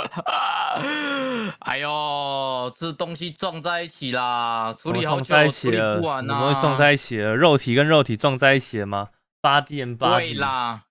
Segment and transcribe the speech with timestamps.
[1.60, 6.76] 哎呦，这东西撞在一起啦，处理好久在一起处理了，不完怎么会撞啊。
[6.76, 7.34] 在一起了？
[7.34, 9.08] 肉体跟肉体撞在一起了吗
[9.42, 10.82] ？body and 啦，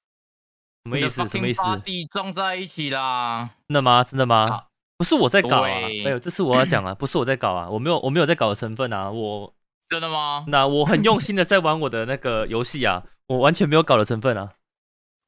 [0.83, 1.27] 什么意思？
[1.27, 1.61] 什么意思？
[1.83, 3.49] 地撞在一起啦。
[3.67, 4.03] 真的吗？
[4.03, 4.63] 真的吗啊？
[4.97, 9.53] 不是我在搞啊，哎呦，这是我要讲啊， 不是我在搞啊，我没有，我没有在搞的成分啊，我
[9.87, 10.45] 真的吗？
[10.49, 14.51] 那我很用心的在玩我的那个游戏啊，我完全没有搞的成分啊，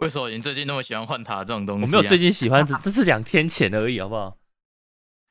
[0.02, 1.86] 为什么你最近那么喜欢换塔这种东西、啊？
[1.86, 4.36] 我没有最近喜欢，只这是两天前而已，好不好？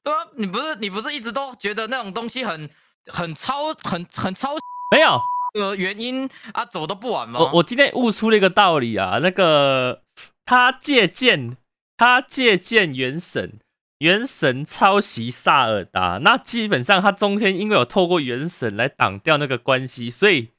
[0.04, 2.70] 对啊，你不是你不是一直都觉得那种东西很
[3.06, 4.54] 很超很很超
[4.94, 5.20] 没有，
[5.60, 7.40] 呃原因啊，怎么都不晚吗？
[7.40, 10.02] 我我今天悟出了一个道理啊，那个
[10.44, 11.56] 他借鉴
[11.96, 13.58] 他借鉴原神，
[13.98, 20.50] 原神抄袭萨尔达，那基本上他中间因为有透过原神来挡掉那个关系，所以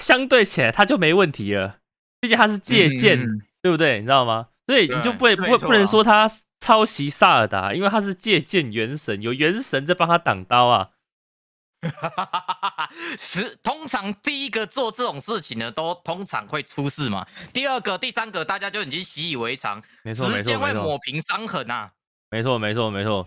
[0.00, 1.78] 相对起来他就没问题了，
[2.20, 3.98] 毕竟他是借鉴，嗯对不对？
[3.98, 4.48] 你知道吗？
[4.66, 10.90] 所以你就不会不不能说他抄袭萨尔达，因为他是借鉴原神，有原神在帮他挡刀啊。
[13.18, 21.90] 十通常第一个做这种事情的都通常会出事嘛，第二个、第三个大家就已经习以为常，没错，没错，时间会抹，平伤痕啊。
[22.30, 23.26] 没错，没错，没错。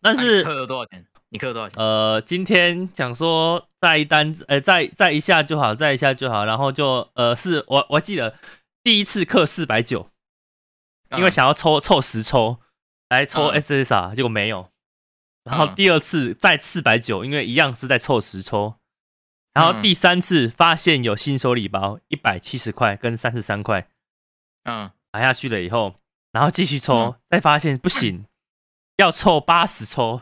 [0.00, 1.04] 但是氪了多少钱？
[1.36, 1.82] 你氪多少钱？
[1.84, 8.34] 呃，今天想说再一单，呃，再再一下就好，再一下就好，然后就呃，是我我记得
[8.82, 10.10] 第一次氪四百九，
[11.16, 12.58] 因为嗯想要抽凑十抽
[13.10, 14.68] 来抽嗯 SSR，、结果没有。
[15.44, 18.74] 然后嗯第二次再四百九，因为一样是在凑十抽。
[19.52, 23.88] 然后嗯第三次发现有新手礼包一百七十块跟三十三块，
[24.64, 25.94] 嗯，买下去了以后，
[26.32, 28.26] 然后继续抽，嗯再发现不行，
[28.96, 30.20] 要凑八十抽，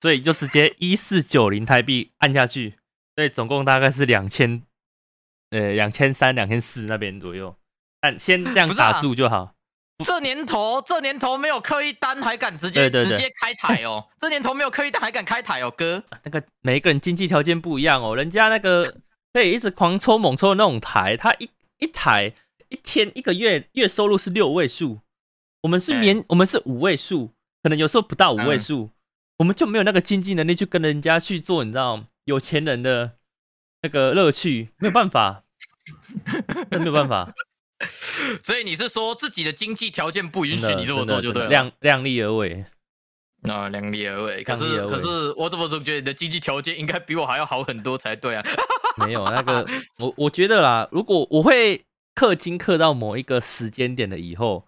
[0.00, 2.74] 所以就直接一四九零台币按下去，
[3.16, 4.62] 所以总共大概是两千，
[5.50, 7.54] 呃，两千三、两千四那边左右。
[8.00, 9.54] 但先这样打住就好。
[10.04, 16.00] 这年头这年头没有刻意单还敢直接直接开台哦， 这年头没有刻意单还敢开台哦，哥。
[16.22, 19.00] 那个每一个人经济条件不一样哦，人家那个
[19.32, 22.32] 可以一直狂抽猛抽的那种台，他一一台
[22.68, 25.00] 一天一个月月收入是六位数，
[25.62, 27.32] 我们是对年我们是五位数，
[27.64, 28.90] 可能有时候不到五位嗯数，
[29.38, 33.12] 我们就没有那个经济能力去跟人家去做，你知道有钱人的
[33.82, 35.44] 那个乐趣，没有办法，
[36.70, 37.32] 真没有办法，
[38.42, 41.48] 所以你是说自己的经济条件不允许你这么做就对了？
[41.48, 42.64] 量量力而为。
[43.42, 44.42] 啊，量力而为。
[44.42, 48.44] 可是可是我怎么总觉得你的经济条件应该比我还要好很多才对啊？
[48.98, 49.64] 没有那个，
[49.98, 51.84] 我我觉得啦，如果我会
[52.16, 54.66] 氪金氪到某一个时间点了以后，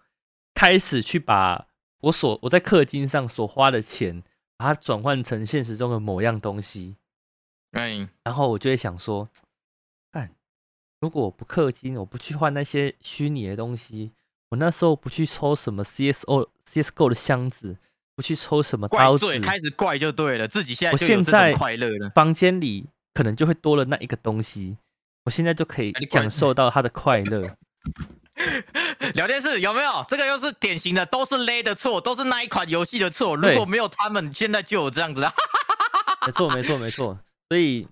[0.55, 1.67] 开始去把
[2.03, 4.23] 我所我在氪金上所花的钱，
[4.61, 6.95] 把它转换成现实中的某样东西，
[7.71, 9.27] 嗯，然后我就会想说，
[10.11, 10.29] 干，
[10.99, 14.11] 如果我不氪金，我不去换那些虚拟的东西，
[14.49, 17.77] 我那时候不去抽什么 CSO CSGO 的箱子，
[18.15, 22.11] 不去抽什么怪刀子，罪开始怪就对了，自己现在我现在快乐了。
[22.11, 22.85] 房间里
[23.15, 24.77] 可能就会多了那一个东西，
[25.25, 27.57] 我现在就可以享受 到它的快乐。
[29.15, 30.05] 聊天室有没有？
[30.07, 33.35] 这个又是典型的，都是勒的错，都是那一款游戏的错。
[33.35, 35.33] 如果没有他们，现在就有这样子啊。
[36.25, 37.19] 没错，没错，没错。
[37.49, 37.87] 所以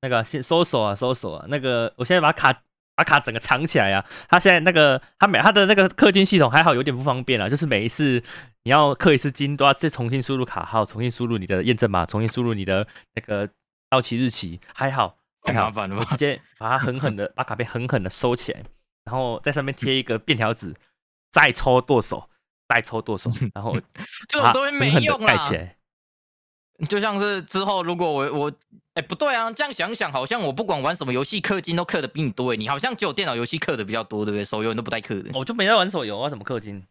[0.00, 1.46] 那个先搜索啊，搜索啊。
[1.48, 2.52] 那个我现在把卡
[2.96, 4.04] 把卡整个藏起来啊。
[4.28, 8.22] 他现在那个他每他的那个氪金系统还好有点不方便啊，就是每一次
[8.64, 13.48] 你要氪一次金都要再重新输入卡号，重新输入你的验证码，重新输入你的那个
[13.88, 14.60] 到期日期。
[14.74, 18.62] 还好还好，太麻烦了吧我直接把它狠狠的把卡片狠狠的收起来，
[19.04, 20.74] 然后在上面贴一个便条纸，
[21.30, 22.28] 再抽剁手，
[22.68, 23.76] 再抽剁手， 然后
[24.28, 25.26] 这种东西没用啊。
[25.26, 25.76] 盖起来。
[26.88, 28.52] 就像是之后如果我我
[28.94, 34.44] 哎、不对啊，这样想想好像我不管玩什么游戏氪金都氪的比你多哎，你好像只有电脑游戏氪的比较多，对不对？
[34.44, 35.30] 手游你都不带氪的。
[35.38, 36.82] 我就没在玩手游啊，什么氪金？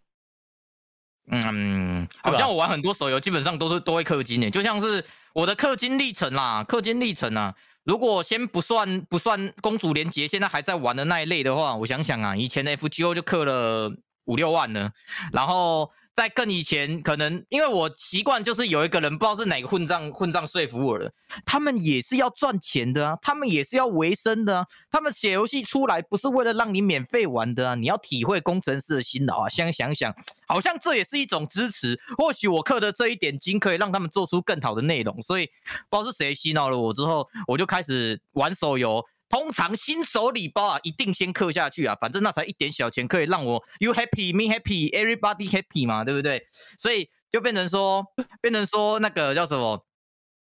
[1.32, 5.04] 嗯，好像我玩很多手游基本上都是都会氪金诶，就像是
[5.34, 7.56] 我的氪金历程啦，氪金历程啊。
[7.84, 13.92] 如果先不算不算公主连结，现在还在玩的那一类的话，我想想啊，以前的 FGO 就氪了
[14.26, 14.92] 五六万呢，
[15.32, 21.10] 然后在更以前，可能因为我习惯就是有一个人不知道是哪个混账混账说服我的，
[21.46, 30.14] 他们也是要赚钱的啊，他们也是要维生的啊，他们写游戏出来不是为了让你免费玩的啊，你要体会工程师的辛劳啊，现在想想，
[30.46, 31.98] 好像这也是一种支持。
[32.18, 35.46] 或许我氪的这一点金可以让他们做出更好的内容，所以
[35.90, 39.02] 不知道是谁洗脑了我之后，我就开始玩手游。
[39.30, 46.42] 通常新手礼包啊，一定先氪下去啊，反正那才一点小钱，可以让我 you happy me happy everybody happy 嘛，对不对？
[46.80, 48.04] 所以就变成说，
[48.42, 49.86] 变成说那个叫什么，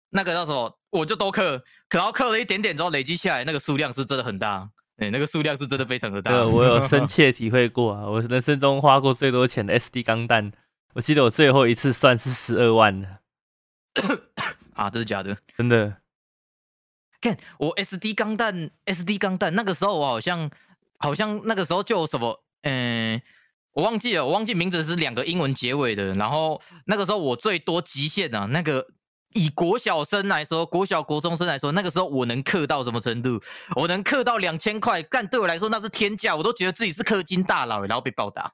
[0.09, 6.31] 那个叫什么，我就都氪，可然后氪了一点点之后，累积下来那个数量是真的很大，哎、那个数量是真的非常的大。
[6.31, 8.06] 对 我有深切体会过啊！
[8.06, 10.51] 我人生中花过最多钱的 SD 钢弹，
[10.94, 13.19] 我记得我最后一次算是十二万的，
[14.75, 15.38] 啊，这是假的。
[15.57, 16.02] 真的。
[17.23, 20.51] 看我 SD 钢弹，SD 钢弹那个时候我好像
[20.97, 23.21] 好像那个时候就有什么，嗯、
[23.71, 26.13] 我忘记了，我忘记名字是两个英文结尾的。
[26.15, 28.85] 然后那个时候我最多极限啊，那个
[29.33, 33.41] 以国小生来说，国小国中生来说，那个时候我能氪到什么程度？
[33.75, 38.51] 我能氪到两千块，但对我来说那是天价，我都觉得自己是氪金大佬，然后被暴打。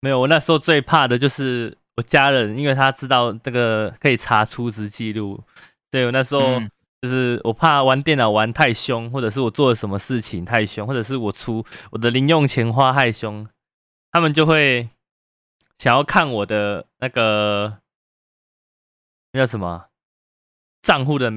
[0.00, 5.42] 没有，我那时候最怕的就是我家人，因为他知道这个可以查出值记录，
[5.90, 6.70] 所以我那时候嗯
[7.02, 13.46] 就是我怕玩电脑玩太凶，或者是我做了什么事情太凶，或者是我出我的零用钱花太凶，
[14.10, 14.88] 他们就会
[15.78, 17.78] 想要看我的那个
[19.32, 19.88] 那叫什么啊
[20.80, 21.30] 账户的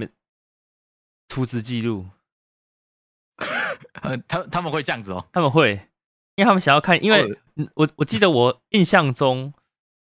[1.28, 2.08] 出资记录，
[4.02, 5.28] 呃，他他们会这样子哦。
[5.34, 5.72] 他们会，
[6.36, 7.38] 因为他们想要看，因为
[7.76, 9.54] 我我记得我印象中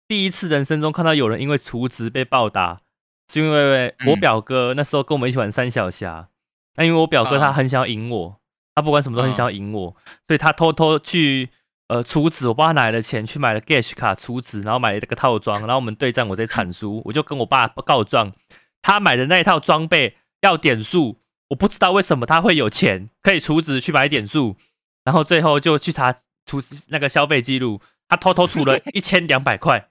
[0.08, 2.82] 第一次人生中看到有人因为储值被暴打，
[3.30, 4.20] 是因为我嗯。
[4.20, 6.30] 表哥那时候跟我们一起玩三小侠，
[6.76, 8.40] 那因为我表哥他啊很想要赢我，
[8.74, 9.34] 他不管什么都很啊。
[9.34, 9.96] 想要赢我，
[10.28, 11.50] 所以他偷偷去
[11.88, 18.34] 呃储值，我不知道他哪来的钱去买了 Gash 卡储值，然后买了这个套装，然后我们对战我在产书， 我就跟我爸告状，
[18.82, 21.20] 他买的那一套装备要点数，
[21.50, 24.58] 我不知道为什么他会有钱可以储值去买点数，
[25.04, 26.14] 然后最后就去查
[26.46, 29.90] 储那个消费记录，他偷偷储了 一千两百块，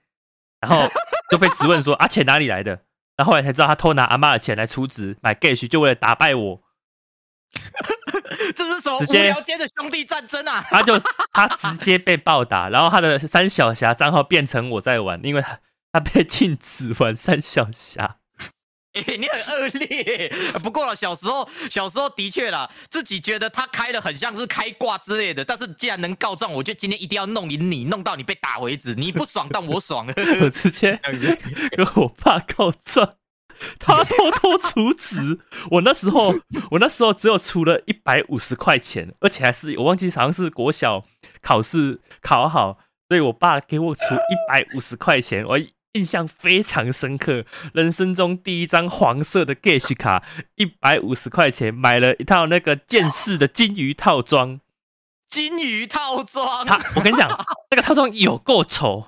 [0.61, 0.89] 然后
[1.29, 2.84] 就被质问说啊钱哪里来的？
[3.17, 6.61] 然后后来才知道他偷拿阿妈的钱来储值买 Gage，就为了打败我，
[8.53, 10.61] 这是什么无聊间的兄弟战争啊？
[10.69, 10.99] 他就
[11.31, 15.59] 他直接被暴打，然后他的三小侠账号变成我在玩，因为他
[15.93, 18.17] 他被禁止玩三小侠。
[18.95, 20.31] 哎、你很恶劣。
[20.63, 28.95] 不过了，小时候小时候的确啦，自己觉得他开的很像是开挂之类的，但是既然能告状，我就今天一定要弄赢你，弄到你被打为止。
[28.95, 30.07] 你不爽，但我爽。
[30.41, 30.99] 我直接
[31.75, 33.15] 跟我爸告状，
[33.79, 35.39] 他偷偷储值。
[35.71, 36.33] 我那时候，
[36.71, 41.03] 我那时候只有出了一百五十块钱，而且还是我忘记好像是国小
[41.41, 42.77] 考试考好，
[43.09, 45.59] 所以我爸给我出一百五十块钱，我
[45.95, 47.45] 印象非常深刻。
[47.73, 50.23] 人生中第一张黄色的 Gash 卡，
[50.55, 54.59] 一百五十块钱买了一套那个剑士的金鱼套装。
[55.27, 57.27] 金鱼套装，他，我跟你讲，
[57.71, 59.07] 那个套装有够丑，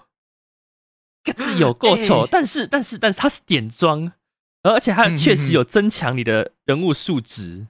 [1.24, 4.12] 个字有够丑，哎但是但是但是它是点装，
[4.63, 7.68] 而且它确实有增强你的人物数值，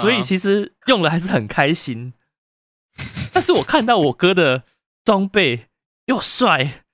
[0.00, 2.12] 所以其实用了还是很开心。
[3.32, 4.64] 但是我看到我哥的
[5.04, 5.68] 装备
[6.06, 6.84] 又帅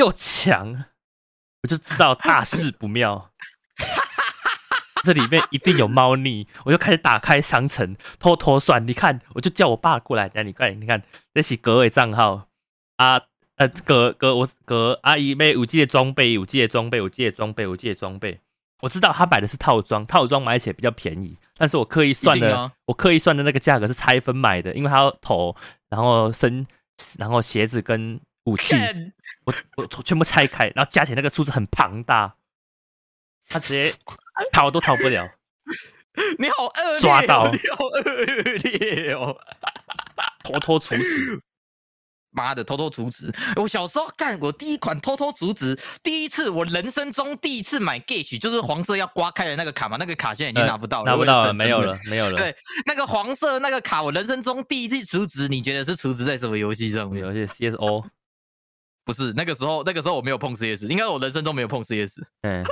[0.00, 0.84] 又强，
[1.62, 3.30] 我就知道大事不妙。
[5.04, 8.86] 这里面一定有猫腻，我就开始打开商城，偷偷算。
[8.86, 11.02] 你看，我就叫我爸过来，那你看，你看，
[11.34, 12.48] 这是格的账号
[12.96, 13.20] 啊，
[13.56, 18.40] 呃，格格我格阿姨妹五 G 的装备，五 G 的装备，五 G 的装备，五 G 的装备。
[18.80, 25.54] 我知道他买的是套装，套装买起来比较便宜，但是我刻意算的，我刻意算的那个价格是拆分买的，因为他要头，
[25.90, 26.66] 然后身，
[27.18, 28.74] 然后鞋子跟武器，
[29.44, 32.34] 我我全部拆开，然后加起来那个数字很庞大，
[33.48, 33.92] 他直接
[34.52, 35.28] 逃都逃不了。
[36.38, 39.36] 你好恶劣、哦，抓到你好恶劣哦！
[40.42, 41.40] 偷偷阻止，
[42.32, 43.32] 妈的，偷偷阻止！
[43.56, 52.36] 我小时候干，我第一款偷偷阻止，第一次我人生中第一次买 Gage，就是黄色要刮开的那个卡嘛，那个卡现在已经呃拿不到了，拿不到了，没有了，没有了。
[52.36, 52.54] 对
[52.86, 57.24] 那个黄色那个卡，我人生中第一次阻止，你觉得是阻止在什么游戏上面？
[57.24, 58.04] 游戏 CSO，
[59.10, 62.22] 不是，那个时候那个时候我没有碰 CS，应该我人生中没有碰 CS。
[62.42, 62.64] 嗯，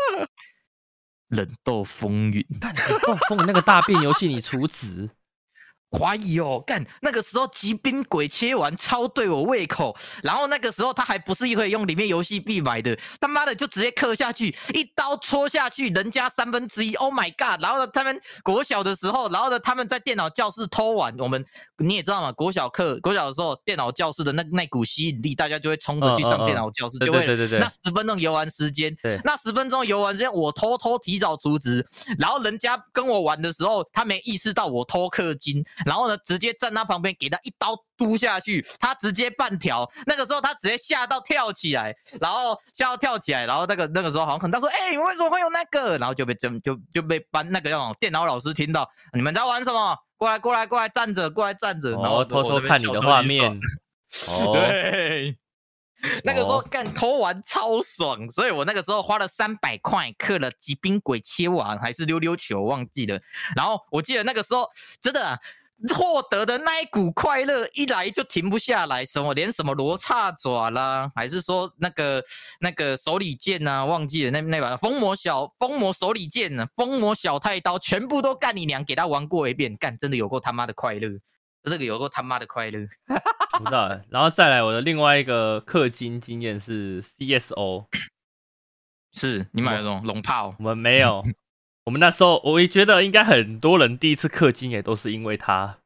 [1.31, 5.11] 冷斗风云，冷斗风那个大便游戏你除值，
[5.97, 17.63] 怀疑哦，干那个时候极冰鬼切完超对我胃口，然后那个时候他还不是可以用里面游戏币买的，他妈的就直接刻下去，一刀戳下去，人家三分之一，Oh my god！
[17.63, 21.45] 然后呢，他们国小的时候，然后呢，他们在电脑教室偷玩，我们
[21.79, 31.87] 你也知道嘛，国小课国小的时候，电脑教室的那那股吸引力，大家就会冲着去上电脑教室，对就会对对对对那十分钟游玩时间，对那十分钟游玩时间，我偷偷提早出值，
[32.19, 39.91] 然后人家跟我玩的时候，他没意识到我偷氪金，然后呢，直接站他旁边给他一刀嘟下去，他直接半条。
[40.07, 49.97] 那个时候他直接吓到跳起来，然后吓到跳起来，然后那个那个时候好像可能他说：“哎、你为什么会有那个？”然后就被就就就被班那个那种电脑老师听到，你们在玩什么？
[50.17, 53.61] 过来过来过来站着，过来站着，然后哦，偷偷看你的画面，
[54.29, 55.37] 哦， 对。
[56.23, 63.19] 那个时候哦干偷玩超爽，所以我那个时候花了三百块刻了极冰鬼切丸还是溜溜球忘记了。
[63.57, 64.69] 然后我记得那个时候
[65.03, 65.37] 真的、啊、
[65.95, 72.23] 获得的那一股快乐一来就停不下来，什么连什么罗刹爪啦，还是说那个
[72.61, 81.09] 那个手里剑呐，忘记了那那把风魔小风魔手里剑呢，风魔小太刀全部都干你娘，给他玩过一遍，干真的有够他妈的快乐，
[81.63, 82.81] 这个有够他妈的快乐。
[83.59, 87.87] 不知道，然后再来我的另外一个氪金经验是 CSO，
[89.13, 90.55] 是你买了什么龙炮？
[90.59, 91.23] 我们没有。
[91.89, 95.79] 我们那时候，我也觉得应该很多人第一次氪金也都是因为它。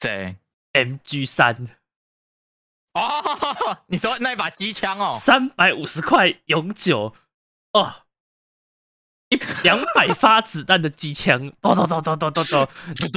[0.00, 0.38] 谁
[0.72, 1.68] ，MG 三。
[2.94, 7.14] 哦，你说那一把机枪哦，三百五十块永久
[7.74, 7.92] 哦，
[9.28, 12.68] 一两百发子弹的机枪， 咚咚咚咚咚咚咚。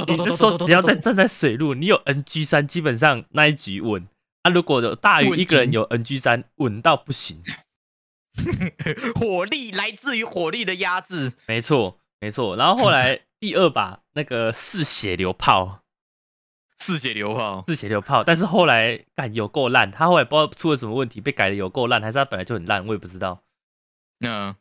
[0.06, 4.06] 你那时候只要在站在水路，你有 NG 三，基本上那一局稳。
[4.42, 7.42] 啊，如果有大于一个人有 NG 三，稳到不行。
[9.18, 12.56] 火力来自于火力的压制，没错没错。
[12.56, 15.82] 然后后来 第二把那个嗜血流炮，
[16.78, 23.42] 嗜血流炮，嗜血流炮，但是后来干有够烂，他后来不知道出了什么问题，被改的有够烂，还是他本来就很烂，我也不知道。
[24.20, 24.54] 嗯，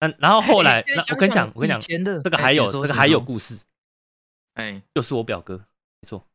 [0.00, 1.80] 那然后后来，那我跟你讲，我跟你讲，
[2.22, 3.58] 这个还有这个还有故事，
[4.54, 5.58] 哎，又是我表哥，
[6.00, 6.26] 没错，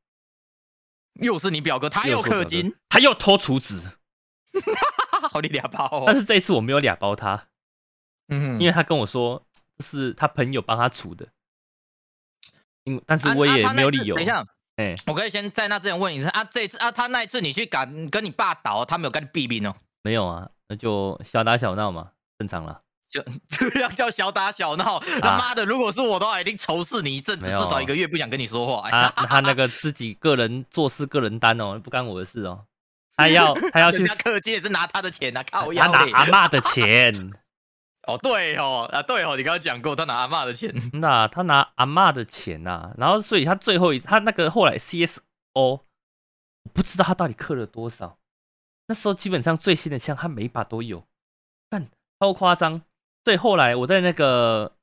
[1.13, 3.93] 又是你表哥，他又氪金，他又偷厨子。
[5.27, 7.47] 好你俩包，但是这一次我没有俩包他，
[8.27, 9.45] 嗯，因为他跟我说
[9.83, 11.27] 是他朋友帮他处的，
[12.83, 14.15] 因但是我也没有理由。
[14.15, 14.45] 等一下，
[14.77, 19.75] 哎，我可以先在那之前问你啊，这一次啊，他那一次你去赶跟你爸倒，他没有跟你避避哦？
[20.01, 22.81] 没有啊，那就小打小闹嘛，正常了。
[23.09, 24.99] 就这样叫小打小闹？
[24.99, 28.89] 他妈的，如果是我的话，一定仇视你一阵子，至少一个月不想跟你说话。
[28.89, 32.65] 他他那个自己个人做事个人担哦，不干我的事哦。
[33.17, 35.71] 他要他要去氪金也是拿他的钱啊，靠！
[35.73, 37.13] 他拿阿妈的钱。
[38.07, 40.71] 哦，对哦，啊对哦，你刚刚讲过他拿阿妈的钱。
[40.93, 45.19] 那他拿阿妈的钱呐，然后所以他最后一他那个后来 CSO，
[45.53, 45.85] 我
[46.73, 48.19] 不知道他到底氪了多少。
[48.87, 51.03] 那时候基本上最新的枪他每一把都有，
[51.67, 51.87] 但
[52.19, 52.83] 超夸张。
[53.23, 54.73] 所以后来我在那个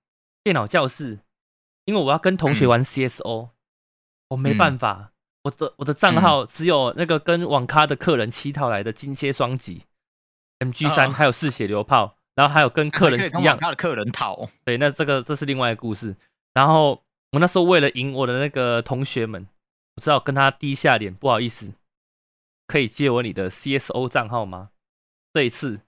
[0.43, 1.21] 电脑教室，
[1.85, 3.51] 因为我要跟同学玩 CSO，
[4.29, 5.12] 我没办法。
[5.43, 9.83] 我的我的账号只有那个跟网咖的客人乞讨来的金蝎双击
[10.61, 14.49] ，MG 三还有嗜血流炮，然后还有跟客人一样，他的客人讨。
[14.65, 16.15] 对，那这个这是另外一个故事。
[16.55, 19.47] 然后我那时候为了赢我的那个同学们，
[19.97, 21.73] 我只好跟他低下脸，不好意思，
[22.67, 24.71] 可以借我你的 CSO 账号吗？
[25.35, 25.81] 这一次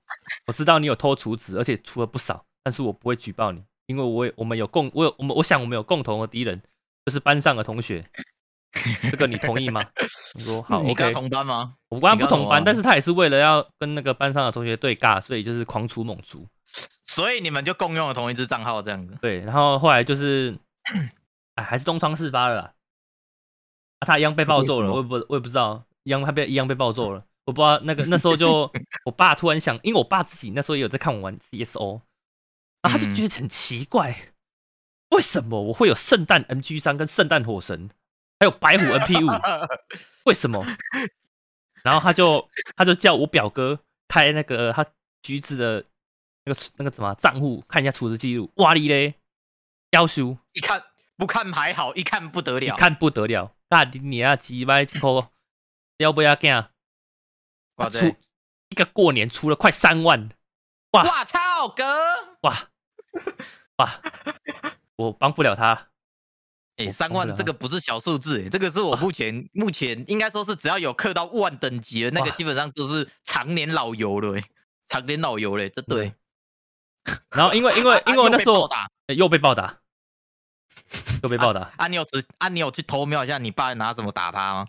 [0.47, 6.61] 我知道你有偷厨子，而且出了不少，但是我不会举报你，因为我我们有共我有我们我想我们有共同的敌人，
[7.07, 8.05] 就是班上的同学。
[9.11, 9.83] 这个你同意吗？
[10.35, 11.13] 我说好， OK。
[11.13, 11.75] 同班吗？
[11.89, 16.47] 我跟他不同班，但是他也是为了要跟那个班上的同学对尬，所以就是狂出猛出。
[17.05, 19.17] 所以你们就共用了同一支账号这样子。
[19.21, 20.57] 对，然后后来就是，
[21.55, 22.63] 哎，还是东窗事发了。
[22.63, 27.25] 啊，他一样被暴揍了，我也不我也不知道，一样他被一样被暴揍了。
[27.45, 28.69] 我不知道那个那时候就，
[29.07, 32.01] 我爸突然想，因为我爸自己那时候也有在看我玩 CSO，
[32.83, 34.33] 然后他就觉得很奇怪，
[35.11, 37.91] 为什么我会有圣诞 MG 三跟圣诞火神？
[38.39, 39.29] 还有白虎 NP 五，
[40.27, 40.65] 为什么？
[41.83, 44.85] 然后他就他就叫我表哥开那个他
[45.23, 45.85] 橘子的
[46.45, 49.15] 那个那个什么账户看一下储值记录，哇哩嘞，
[49.91, 50.83] 要求一看
[51.17, 55.31] 不看还好，一看不得了，一看不得了，大你啊几百颗，
[55.99, 56.71] 要不要干？
[57.93, 58.17] 出
[58.71, 60.31] 一个过年出了快三万，
[60.93, 61.03] 哇！
[61.03, 61.85] 哇操哥，
[62.43, 62.71] 哇。
[63.77, 64.01] 哇，
[64.97, 65.89] 我帮不了他。
[66.77, 74.41] 哎，三万这个不是小数字，这个是我目前目前应该说是只要有氪到万等级的那个，基本上都是常年老油了，
[74.89, 76.13] 常年老油嘞，这对。
[77.31, 78.69] 然后因为因为因为那时候
[79.15, 79.79] 又被暴打，
[81.23, 81.71] 又被暴打。
[81.77, 84.67] 啊，你有去啊，你有去偷瞄一下你爸拿什么打他吗？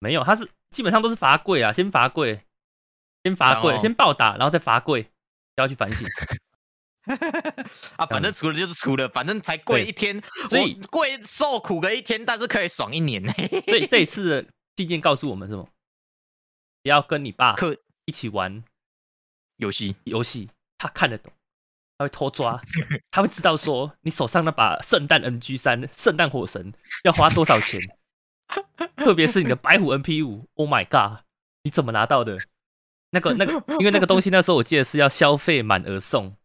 [0.00, 2.44] 没有，他是基本上都是罚跪啊，先罚跪，
[3.24, 5.10] 先罚跪，先暴打，然后再罚跪，
[5.56, 6.06] 要去反省。
[7.96, 13.32] 啊，反正除了就是除了，反正才跪一天，所以跪受苦个一天，但是可以爽一年呢。
[13.66, 14.46] 所以这一次的
[14.76, 15.68] 纪件告诉我们什么？
[16.82, 17.54] 不要跟你爸
[18.04, 18.62] 一起玩
[19.56, 20.48] 游戏，游戏
[20.78, 21.32] 他看得懂，
[21.98, 22.60] 他会偷抓，
[23.10, 26.72] 他会知道说你手上那把圣诞 NG 三圣诞火神
[27.04, 27.80] 要花多少钱，
[28.96, 31.24] 特别是你的白虎 NP 五，Oh my god，
[31.62, 32.36] 你怎么拿到的？
[33.10, 36.36] 那个那个，因为那个东西那时候我记得是要消费满额送。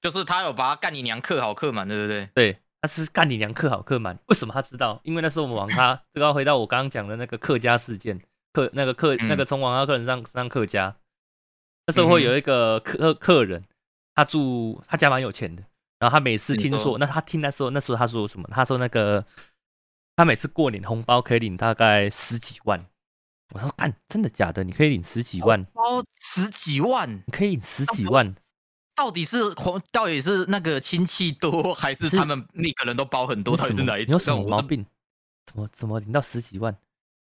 [0.00, 2.28] 就是他有把他干你娘克好克满，对不对？
[2.34, 4.18] 对，他是干你娘克好克满。
[4.26, 5.00] 为什么他知道？
[5.04, 8.20] 因为那时候我们网咖， 这个要回到我刚刚讲的那个客家事件，
[8.52, 10.96] 客那个客那个从网咖客人上上客家，
[11.86, 13.64] 那时候会有一个客客人，
[14.14, 15.62] 他住他家蛮有钱的，
[15.98, 18.48] 然后他每次听说，那他听那时候那时候他说什么？
[18.50, 19.24] 他说那个
[20.16, 22.86] 他每次过年红包可以领大概十几万。
[23.52, 24.62] 我说干，真的假的？
[24.62, 25.64] 你可以领十几万？
[25.74, 28.34] 包十几万，你可以领十几万？
[29.00, 33.56] 到底是红，到底是那个亲戚多，还是他们那个人都包很多？
[33.56, 34.12] 到底是哪一种？
[34.12, 34.84] 有什么毛病？
[35.46, 36.76] 怎么怎么领到十几万？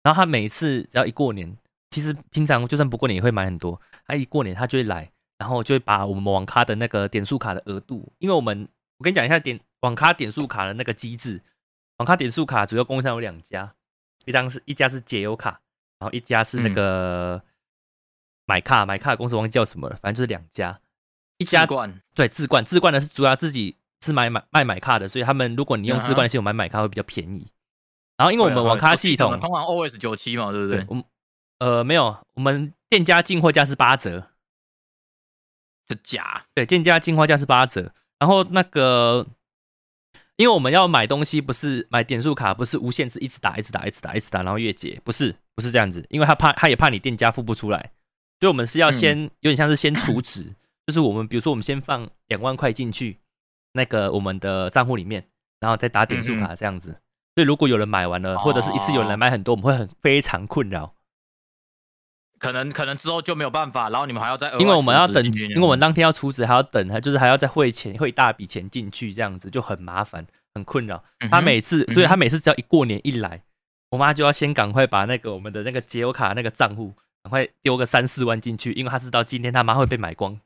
[0.01, 1.55] 然后他每次只要一过年，
[1.91, 3.79] 其实平常就算不过年也会买很多。
[4.07, 11.39] 他一过年他就会来，然后就会把我们网咖的那个点数卡的额度，因为我们我跟你讲一下点网咖点数卡的那个机制。
[11.97, 13.75] 网咖点数卡主要供应商有两家，
[14.25, 15.61] 一张是一家是解忧卡，
[15.99, 17.39] 然后一家是那个
[18.47, 20.81] 买卡买卡的公司忘记叫什么了，反正就是两家。
[21.39, 21.67] 一家
[22.13, 27.47] 对自冠，自冠的是主要自己是买买卖买卡的，所以他们如果你用自冠的系统买买卡会比较便宜。
[28.17, 30.85] 然后因为我们网咖系统通常 OS 九七嘛，对不对？
[30.89, 31.03] 我们
[31.59, 34.27] 呃没有，我们店家进货价是八折，
[35.87, 36.45] 是假。
[36.53, 37.93] 对，店家进货价是八折。
[38.19, 39.25] 然后那个，
[40.35, 46.05] 因为我们要买东西，不是买点数卡，不是无限制一直打，一直打，一直打，一直打，然后月结，不是，不是这样子。
[46.09, 47.79] 因为他怕，他也怕你店家付不出来，
[48.41, 50.53] 所以我们是要先有点像是先储值，
[50.89, 53.19] 就是我们比如说我们先放两万块进去
[53.73, 55.23] 那个我们的账户里面，
[55.59, 56.89] 然后再打点数卡这样子。
[57.35, 60.95] 所以如果有人买完了，或者是一次有人来买很多，我们会很非常困扰。
[62.39, 71.03] 可能可能之后就没有办法，然后你们还要再因为我们要等，因为我们当天要出值还要等，还就是还要再汇钱，汇一大笔钱进去，这样子就很麻烦，很困扰。
[71.29, 73.43] 他每次，所以他每次只要一过年一来，
[73.91, 80.39] 我妈就要先赶快把那个我们的那个节油卡那个账户赶快丢个三四万进去，因为他知道今天他妈会被买光。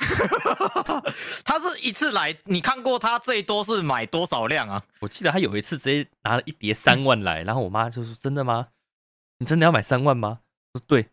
[1.44, 4.82] 他是一次来，你看过他最多是买多少辆啊？
[5.00, 8.68] 我记得他有一次直接拿了一叠三万来，然后我妈就说：“真的吗？
[9.38, 10.40] 你真的要买三万吗？”
[10.72, 11.06] 说对，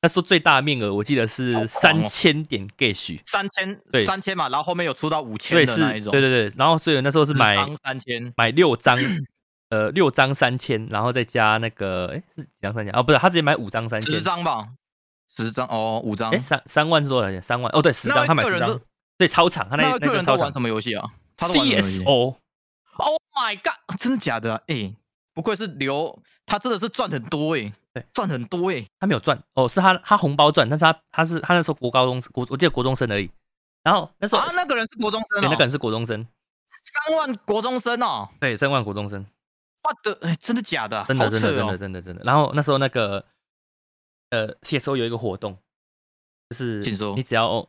[0.00, 8.98] 他说最大面额我记得是三千点 gash，三千对三千嘛，然后后面有出到五千的那一种，对对对，然后所以那时候是买三千，买六张，
[9.68, 12.92] 呃，六张三千，然后再加那个，哎，是几张三千？
[12.94, 14.68] 哦，不是，他直接买五张三千，十张吧。
[15.36, 16.30] 十张哦，五张。
[16.30, 17.40] 哎，三三万是多少钱？
[17.42, 18.80] 三万哦，对，十张，他买十张。
[19.18, 21.04] 对，超长，他那那个人都玩什么游戏啊
[21.36, 22.36] ？CSO。
[22.96, 23.98] Oh my god！
[23.98, 24.62] 真的假的？
[24.66, 24.94] 哎，
[25.32, 28.84] 不愧是刘，他真的是赚很多哎，对，赚很多哎。
[28.98, 33.30] 他没有赚哦，是他他红包赚，但是他他是他那时候国高中国，我记得国中生而已。
[33.82, 36.26] 然后那时候啊，那个人是国中生，对，那个人是国中生。
[36.82, 39.24] 三万国中生哦，对，三万国中生。
[39.84, 41.04] 我的，哎，真的假的？
[41.06, 42.22] 真的真的真的真的真的。
[42.24, 43.24] 然后那时候那个。
[44.32, 45.58] 呃，CSO 有一个活动，
[46.48, 46.78] 就是
[47.14, 47.68] 你只要有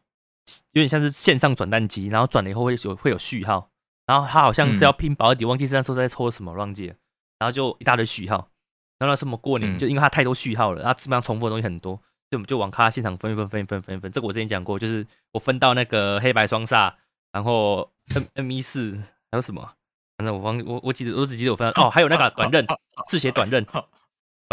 [0.72, 3.70] 点像是线上转蛋机，然后转了以后会有会有序号，
[4.06, 6.96] 然后他好像是要拼保底，忘记是那时候在抽什么忘记了，
[7.38, 8.50] 然后就一大堆序号，
[8.98, 11.98] 然后什么过年就因为他太多序号了，他基本上重复的东西很多，
[12.30, 16.94] 就我们就往卡现场分一分分一分分一分，这个我之前讲过，就是我分到那个黑白双煞，
[17.34, 18.98] 然后 M M 一四
[19.32, 19.70] 还有什么，
[20.18, 22.66] 反正我忘我我记得我只记得我分到哦，还有那个短刃
[23.12, 23.68] 赤血短刃。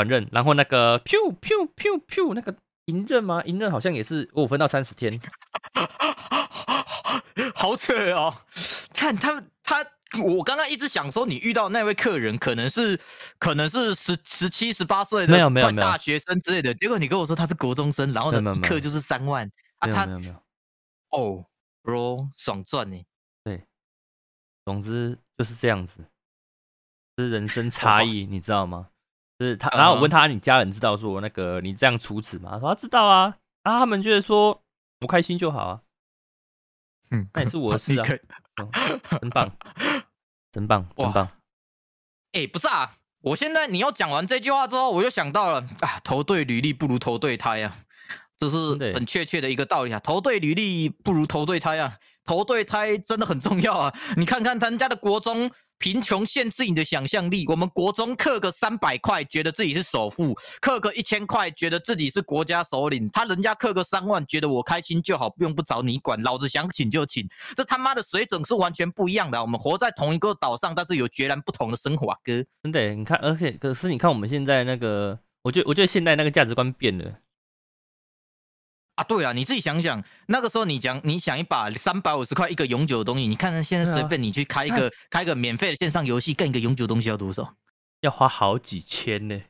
[0.00, 3.42] 转刃，然后那个 pew pew pew pew 那个银刃吗？
[3.44, 5.12] 银刃好像也是五分到三十天，
[7.54, 8.34] 好扯哦！
[8.94, 9.84] 看他他，
[10.22, 12.98] 我刚刚一直想说，你遇到那位客人可能是
[13.38, 20.34] 可能是十十七十八岁的没有没有没有大学生之类的，结果你跟我说他是国中生，然后呢，课就是三万啊，他没有没有
[21.10, 21.44] 哦
[21.82, 22.96] ，bro 爽赚呢，
[23.44, 23.62] 对，
[24.64, 26.02] 总之就是这样子，
[27.18, 28.88] 是人生差异，你知道吗？
[29.44, 32.50] 是他，然后我问他，你家人知道说那个你这样处子吗？
[32.52, 34.62] 他说他知道啊，然后他们觉得说
[34.98, 35.80] 不开心就好啊，
[37.10, 38.04] 嗯，那也是我的事啊
[39.20, 39.50] 真棒，
[40.52, 41.28] 真棒，真棒。
[42.32, 47.74] 哎，不是啊，我现在你要讲完这句话之后，我就想到了啊，投对履历不如投对胎啊，
[48.36, 55.50] 这是很确切的一个道理啊，投对履历不如投对胎啊，投对胎真的很重要啊， 你看看他家的国中。
[55.82, 57.46] 贫穷限制你的想象力。
[57.48, 63.08] 我们国中刻个三百块，觉得自己是首富；刻个一千块，觉得自己是国家首领。
[63.08, 67.26] 他人家刻个三万，觉得我开心就好，用不着你管，老子想请就请。
[67.56, 69.40] 这他妈的水准是完全不一样的。
[69.40, 72.10] 我们活在同一个岛上，但是有截然不同的生活。
[72.10, 77.10] 啊哥，真的，你看，而且可是你看我们现在那个，我觉，我觉得现在那个价值观变了。
[79.00, 87.56] 啊，对啊，你自己想想，那个时候你讲，你想一把三百五十块一个永久的东西，你看看现在随便你去开一个开个免费的线上游戏，干一个永久东西要多少？
[88.02, 89.40] 要花好几千呢。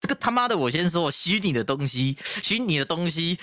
[0.00, 3.38] 这个他妈的，我先说，虚拟的东西，虚拟的东西，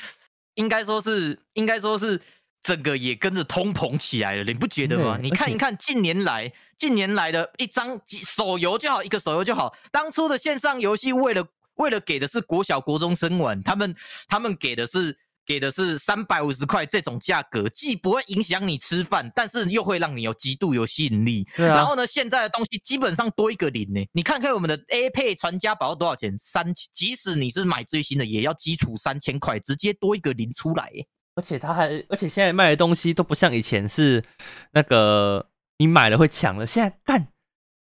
[0.55, 2.21] 应该说是，应该说是
[2.61, 5.17] 整个也跟着通膨起来了，你不觉得吗？
[5.21, 11.47] 你看一看近年来，近年来的一张手游就好，一个手游就好，当初的线上游戏为了。
[11.75, 13.95] 为了给的是国小国中生玩，他们
[14.27, 21.45] 他们给的是给的是三百五十块这种价格，既不会影响你吃饭，但是又会让你有极度有吸引力。
[21.57, 24.01] 啊然后呢，现在的东西基本上多一个零呢。
[24.13, 26.33] 你看看我们的 A 配传家宝要多少钱？
[26.39, 31.05] 三，即使你是买最新的，也要基础三千块，直接多一个零出来耶。
[31.35, 34.23] 而且他还，而且现在卖的东西都不像以前是
[34.71, 37.27] 那个你买了会抢了，现在干，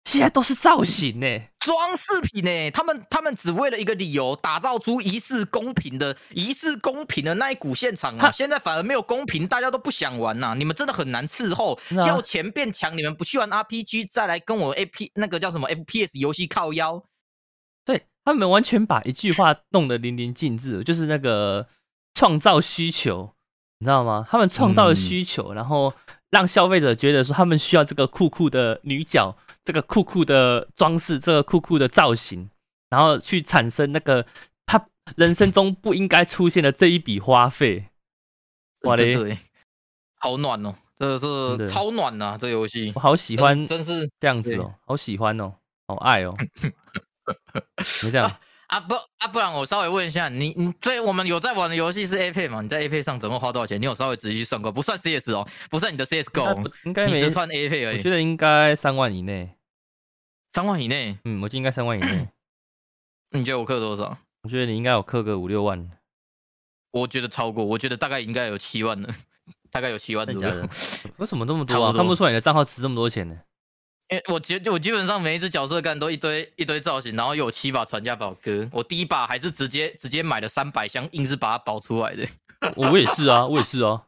[0.04, 1.26] 现在都是造型呢。
[1.68, 2.70] 装饰品呢？
[2.70, 8.30] 他们他们只为了一个理由，打造出疑似公平的疑似公平的那一股现场啊！
[8.30, 17.04] 现在反而没有公平，大家都不想玩呐、你们真的很难伺候，要钱变强，你们不去玩 RPG，再来跟我 A P 那个叫什么 FPS 游戏靠腰，
[17.84, 21.68] 对他们完全把一句话弄得淋漓尽致，就是那个
[22.14, 23.34] 创造需求，
[23.80, 24.26] 你知道吗？
[24.30, 25.92] 他们创造了嗯需求，然后
[26.30, 32.50] 让消费者觉得说他们需要这个酷酷的女角，这个酷酷的装饰，这个酷酷的造型，
[32.90, 34.26] 然后去产生那个
[34.66, 34.86] 他
[35.16, 37.86] 人生中不应该出现的这一笔花费。
[38.82, 39.38] 哇嘞。
[40.20, 42.90] 好暖哦，真的是超暖呐、这游戏。
[42.94, 45.54] 我好喜欢真真是这样子哦，好喜欢哦，
[45.86, 46.36] 好爱哦。
[48.02, 48.36] 你这样，
[48.68, 52.60] 啊不啊，不然我稍微问一下你，你最我们有在玩的游戏是 A 配嘛？
[52.62, 53.80] 你在 A 配上总共花多少钱？
[53.80, 54.70] 你有稍微仔细去算过？
[54.70, 59.54] 不算 CS 哦，不算你的 CSGO，应该不应该没算 A 配而已我觉，得应该三万以内。
[60.50, 61.16] 三万以内。
[61.24, 62.28] 嗯，我觉得应该三万以内。
[63.32, 64.16] 你觉得我氪多少？
[64.42, 65.90] 我觉得你应该有氪个五六万，
[66.90, 69.08] 我觉得超过，我觉得大概应该有七万了，
[69.72, 70.68] 大概有七万左右？
[71.16, 71.92] 为什么这么多啊？
[71.96, 73.34] 看不出来你的账号值这么多钱呢？
[74.10, 82.26] 因为我基我基本上每一只角色干都一堆一堆造型，然后有七把传家宝哥，我第一把还是直接直接买了三百箱，硬是把它保出来的，
[82.74, 84.02] 我我也是啊，我也是啊，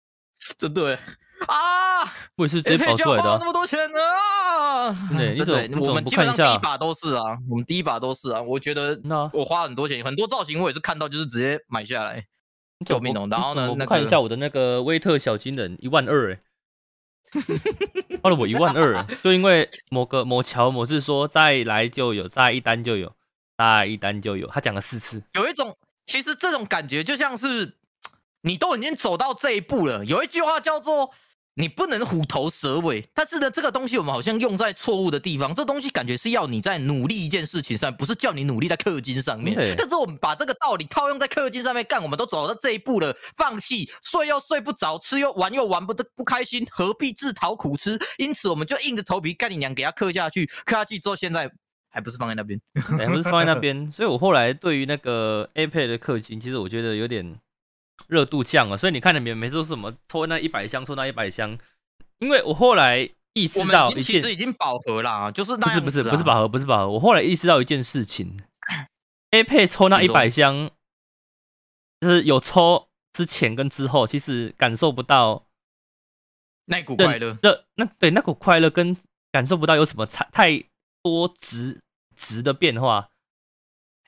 [0.56, 0.98] 真的
[1.48, 2.04] 啊！
[2.36, 3.44] 我也是直接保出来的啊花那。
[3.44, 5.08] 么多钱呢啊！
[5.44, 8.40] 对你怎么我们基本上第一把都是啊，我们第一把都是啊。
[8.40, 12.24] 我觉得那我花很多钱，很多造型我也是看到就是直接买下来。
[12.86, 16.40] 救命哦然后呢那你怎么不看一下我的那个威特小金人一万二哎，
[18.22, 23.14] 花了我一万二，就因为某个某乔某是说再来就有，再一单就有，
[23.56, 25.22] 再一单就有，他讲了四次。
[25.34, 27.76] 有一种，其实这种感觉就像是
[28.42, 30.04] 你都已经走到这一步了。
[30.04, 31.10] 有一句话叫做
[31.54, 35.54] “你不能虎头蛇尾”，但是呢，这个东西我们好像用在错误的地方。
[35.54, 39.74] 这东西感觉是要你在努力一件事情上，不是叫你努力在氪金上面。
[39.76, 47.98] 但是我们把这个道理套用在氪金上面干，我们都走到这一步了，放弃睡又睡不着，吃又玩又玩不得不开心，何必自讨苦吃？
[48.16, 50.46] 因此，我们就硬着头皮干你娘，给他氪下去。
[50.64, 51.50] 氪下去之后，现在
[51.90, 52.58] 还不是放在那边。
[52.74, 57.38] 还，不是放在那边，所以我后来对于那个 iPad 的氪金，其实我觉得有点
[58.08, 58.76] 热度降了。
[58.76, 61.58] 所以你看你们每次都是什么抽那一百箱，抽那一百箱，
[62.18, 65.90] 因为我后来意识到一件其实，已经饱和啦，就是那不是不。
[65.90, 68.38] 是不是饱和，不是饱和，我后来意识到一件事情，
[69.30, 70.70] A P 抽那一百箱，
[72.00, 75.46] 就是有抽之前跟之后，其实感受不到
[76.66, 77.38] 那股快乐。
[77.42, 78.96] 热那对那股快乐跟
[79.30, 80.62] 感受不到有什么差太
[81.02, 81.80] 多值
[82.14, 83.08] 值的变化。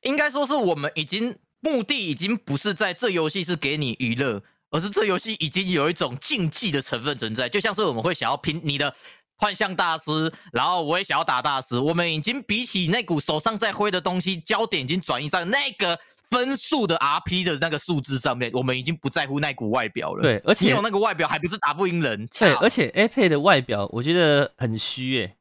[0.03, 8.94] 应该说是我们已经目的已经不是在这游戏是给你娱乐，而是这游戏已经有一种竞技的成分存在，就像是我们会想要拼你的
[9.38, 15.98] 幻象大师，然后我也想要打大师，我们已经比起那股手上在挥的东西，焦点已经转移在那个
[16.31, 25.37] 分数的 RP 的那个数字上面，我们已经不在乎那股外表了。，对，而且你有那个外表还不是打不赢人，对，而且 A P 的外表我觉得很虚耶，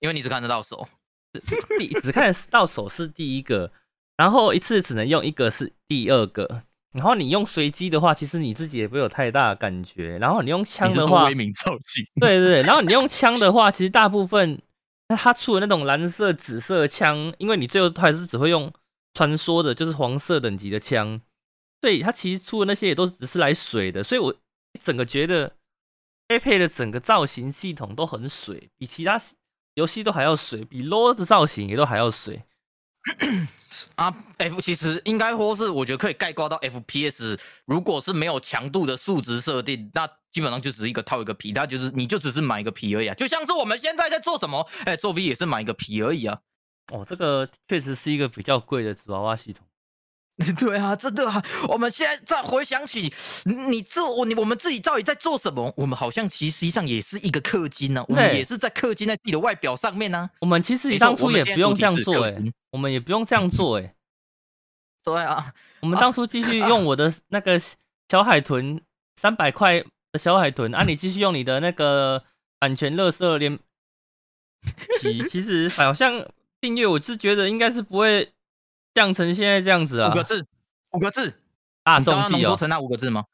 [0.00, 0.86] 因为你只看得到手。
[1.78, 3.70] 第只看得到手是第一个，
[4.20, 12.04] 然后一次只能用一个是第二个，然后你用随机的话，其实你自己也不会有太大的感觉，然后你用枪的话威，名造型？
[12.20, 14.60] 对对对，然后你用枪的话，其实大部分
[15.08, 18.70] 那他出的那种蓝色、紫色枪，因为你最后还是只会用
[19.14, 21.18] 传说的，就是黄色等级的枪，
[21.80, 24.34] 所以他其实出的那些也都只是来水的，所以我
[24.84, 25.50] 整个觉得
[26.28, 29.18] A 配的整个造型系统都很水，比其他
[29.76, 32.42] 游戏都还要水，比 LO 的造型也都还要水。
[33.94, 37.38] 啊，F 其实应该说是，我觉得可以概括到 FPS。
[37.64, 43.14] 如果是没有强度的数值设定，那基本上就只是一个套一个皮，它就是你就只是买一个皮而已啊。
[43.14, 46.38] 就像是我们现在在做什么，哎，做 V 也是买一个皮而已啊。
[46.92, 49.64] 哦，这个确实是一个比较贵的纸娃娃系统。
[50.58, 51.44] 对啊，真的啊！
[51.68, 53.12] 我们现在再回想起，
[53.44, 55.72] 你这我你我们自己到底在做什么？
[55.76, 63.94] 我们好像其实实际上也是一个氪金呢、啊，我们也是在氪金在自己的外表上面呢、我们其实没错当初也不用这样做、欸，氪金我们也不用这样做、欸，
[65.04, 67.60] 对啊，我们当初继续用我的 那个
[68.08, 68.80] 小海豚
[69.16, 72.24] 三百块的小海豚，啊，你继续用你的那个
[72.58, 73.58] 版权乐色连
[75.02, 76.26] 皮，其实好像
[76.60, 78.32] 订阅我是觉得应该是不会
[78.94, 80.46] 降成现在这样子啊五，个字，
[80.92, 81.40] 五个字，
[81.84, 83.24] 大你知道它众计哦，浓缩成那五个字吗？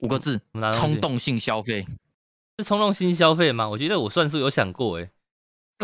[0.00, 0.40] 五个字，
[0.72, 1.86] 冲动性消费。
[2.58, 3.68] 是冲动性消费吗？
[3.68, 5.10] 我觉得我算是有想过哎，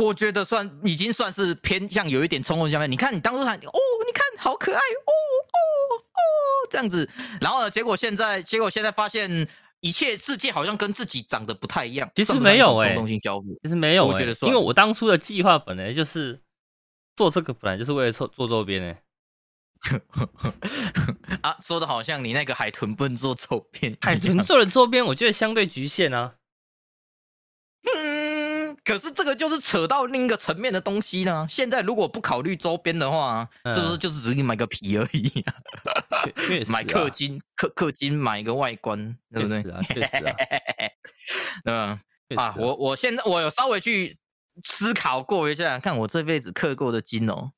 [0.00, 2.88] 我觉得算已经算是偏向有一点冲动性消费。
[2.88, 3.60] 你看，你当初还哦，
[4.06, 5.12] 你看好可爱哦
[5.52, 6.20] 哦哦
[6.70, 7.08] 这样子，
[7.40, 9.46] 然后呢，结果现在结果现在发现
[9.80, 12.10] 一切世界好像跟自己长得不太一样。
[12.14, 13.46] 其实没有欸冲动性消费。
[13.62, 16.40] 其实没有哎，我觉得算因为我当初的计划本来就是
[17.16, 19.02] 做这个，本来就是为了做做周边哎。
[21.42, 26.34] 啊，说的好像你那个海豚不能做周边海豚做的周边，我觉得相对局限啊。
[27.96, 31.44] 嗯，可是这个就是扯到另一个层面的东西呢。
[31.50, 35.28] 现在如果不考虑周边的话，嗯是不是就是只你买个皮而已、
[36.24, 39.70] 确确实啊买氪金，氪氪金买一个外观，对不对确实？
[39.70, 40.16] 啊，确实
[41.70, 41.98] 啊，
[42.30, 44.16] 嗯啊，我我现在我有稍微去
[44.62, 47.50] 思考过一下，看我这辈子氪过的金哦，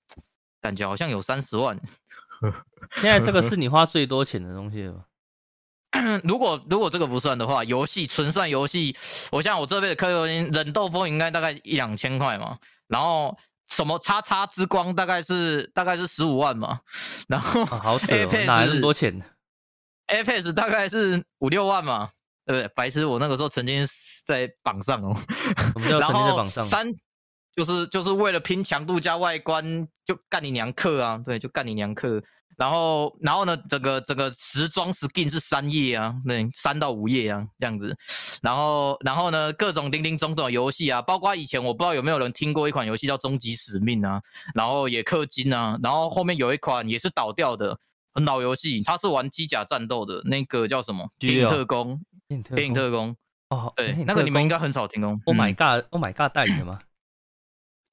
[0.63, 1.79] 感觉好像有三十万。
[2.97, 5.05] 现在这个是你花最多钱的东西了吧？
[6.25, 8.97] 如果如果这个不算的话，游戏纯算游戏，
[9.31, 16.81] 我像我这辈子氪过金，忍斗风应该大概一两千块嘛，然后什么叉叉之光大概是大概是十五万嘛，
[17.29, 19.23] 然后啊，好扯哦哪来那么多钱
[20.09, 22.11] ？Apex 大概是五六万嘛，
[22.45, 22.69] 对不对？
[22.75, 23.87] 白痴，我那个时候曾经
[24.27, 25.15] 在榜上哦，
[25.73, 26.65] 什么叫然后曾经在榜上？
[26.65, 26.93] 三
[27.55, 32.23] 就是就是为了拼强度加外观，就干你娘氪啊，对，就干你娘氪。
[32.57, 37.97] 然后然后呢，整个整个时装 skin 是三页啊，对，三到五页啊这样子。
[38.43, 44.23] 然后然后呢，各种零零总总游戏啊，包括以前我不知道有没有人听过一款游戏叫《终极使命》啊，
[44.55, 47.79] 然后也氪金啊，然后后面有一款也是倒掉的。
[48.17, 51.11] 很老游戏，它是玩机甲战斗的，那个叫什么？
[51.19, 53.17] 电影特工，电影特工，
[53.49, 55.19] 哦，对那个你们应该很少听哦。
[55.25, 56.79] Oh my 嗯 god，Oh my god 代理的吗？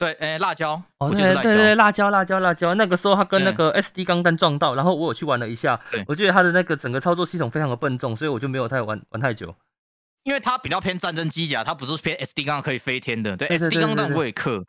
[0.02, 1.36] 对，哎，辣椒，对。
[1.36, 9.54] 对对，辣椒辣椒辣椒，那个时候他跟那个 SD 钢弹撞到，然后我有去玩了一下对，我觉得他的那个整个操作系统非常的笨重，所以我就没有太玩玩太久。
[10.24, 14.64] 因为它比较偏战争机甲，它不是偏 SD 钢可以飞天的，对 SD 钢弹我也克，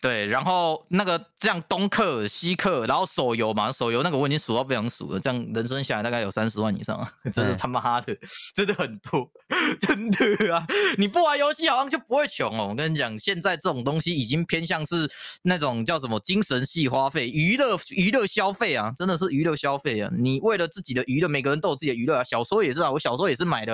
[0.00, 8.16] 对，然后那个这样东克西克，然后手游嘛，手游那个我已经数到不想数了，这样人生下来大概有三十万以上啊， 真是他妈的，
[8.54, 9.30] 真的很多，
[9.78, 10.66] 真的啊！
[10.96, 15.06] 你不玩游戏好像就不会穷哦，我跟你讲，现在这种东西已经偏向是
[15.42, 20.10] 那种叫什么精神系花费、娱乐娱乐消费啊，真的是娱乐消费啊！
[20.18, 23.66] 你为了自己的娱乐，每个人都有自己的娱乐啊，小说也是啊，我小时候也是买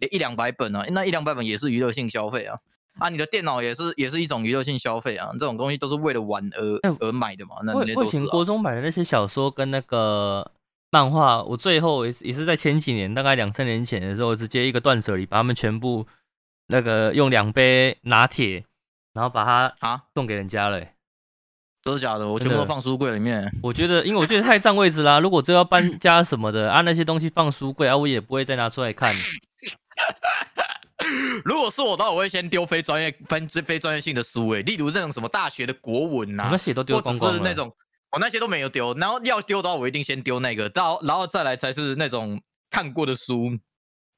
[0.00, 0.08] 了。
[0.10, 2.58] 一两百本啊，那一两百本也是娱乐性消费啊。
[2.98, 7.56] 啊，你的电脑也是也是一种娱乐性消费啊，这种东西都是为了玩而、哎而买的嘛。
[7.62, 8.10] 那我我以那些都是、啊。
[8.10, 10.50] 前国中买的那些小说跟那个
[10.90, 16.04] 漫画，我最后也是也是在前几年，大概两三年前的时候，直接一个断舍离，把它们全部
[16.66, 18.64] 那个用两杯拿铁，
[19.12, 20.94] 然后把它啊，送给人家了欸、
[21.84, 23.48] 都是假的，我全部都放书柜里面。
[23.62, 25.20] 我觉得，因为我觉得太占位置啦。
[25.20, 29.14] 如果真要搬家什么的啊，那些东西放书柜啊，我也不会再拿出来看。
[31.44, 37.38] 如果是我的话，我会先丢非专业、非非专业性的书、欸，例如这种什么大学的国文呐、我那些都丢光光了。
[37.38, 37.72] 是那种
[38.10, 38.94] 我那些都没有丢。
[38.94, 43.50] 然后要丢的话，我一定先丢那个，到然后再来才是那种看过的书，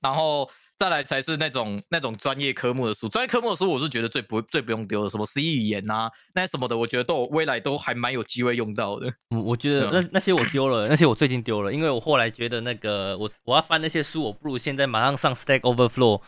[0.01, 3.07] 然后再来才是那种那种专业科目的书。
[3.07, 9.07] 专业科目的书，我是觉得最不最不用丢的，什么 C 语言啊，那什么的，我觉得都有未来都还蛮有机会用到的。
[9.29, 16.23] 嗯我觉得那那些我丢了，那些我最近丢了，因为我后来觉得那个我我要翻那些书，我不如现在马上上 Stack Overflow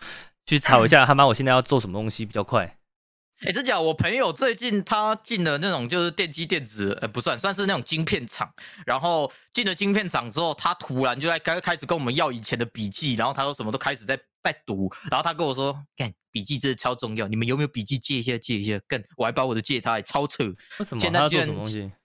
[0.44, 2.76] 去查一下 他妈我现在要做什么东西比较快。
[3.44, 3.80] 哎、真假？
[3.80, 8.48] 我朋友最近他进了那种就是电机电子，呃，不算，算是那种晶片厂。
[8.86, 14.90] 然后进了晶片厂之后，他突然就在开开始跟我们要以前的笔记，然后他说什么都开始在在读。
[15.10, 20.44] 然后他跟我说：“干，笔记真的超重要，你们有没有笔记借一下借一下？”干，我还把我的借他，还超扯。
[20.44, 21.90] 为什么现在居然什么东西？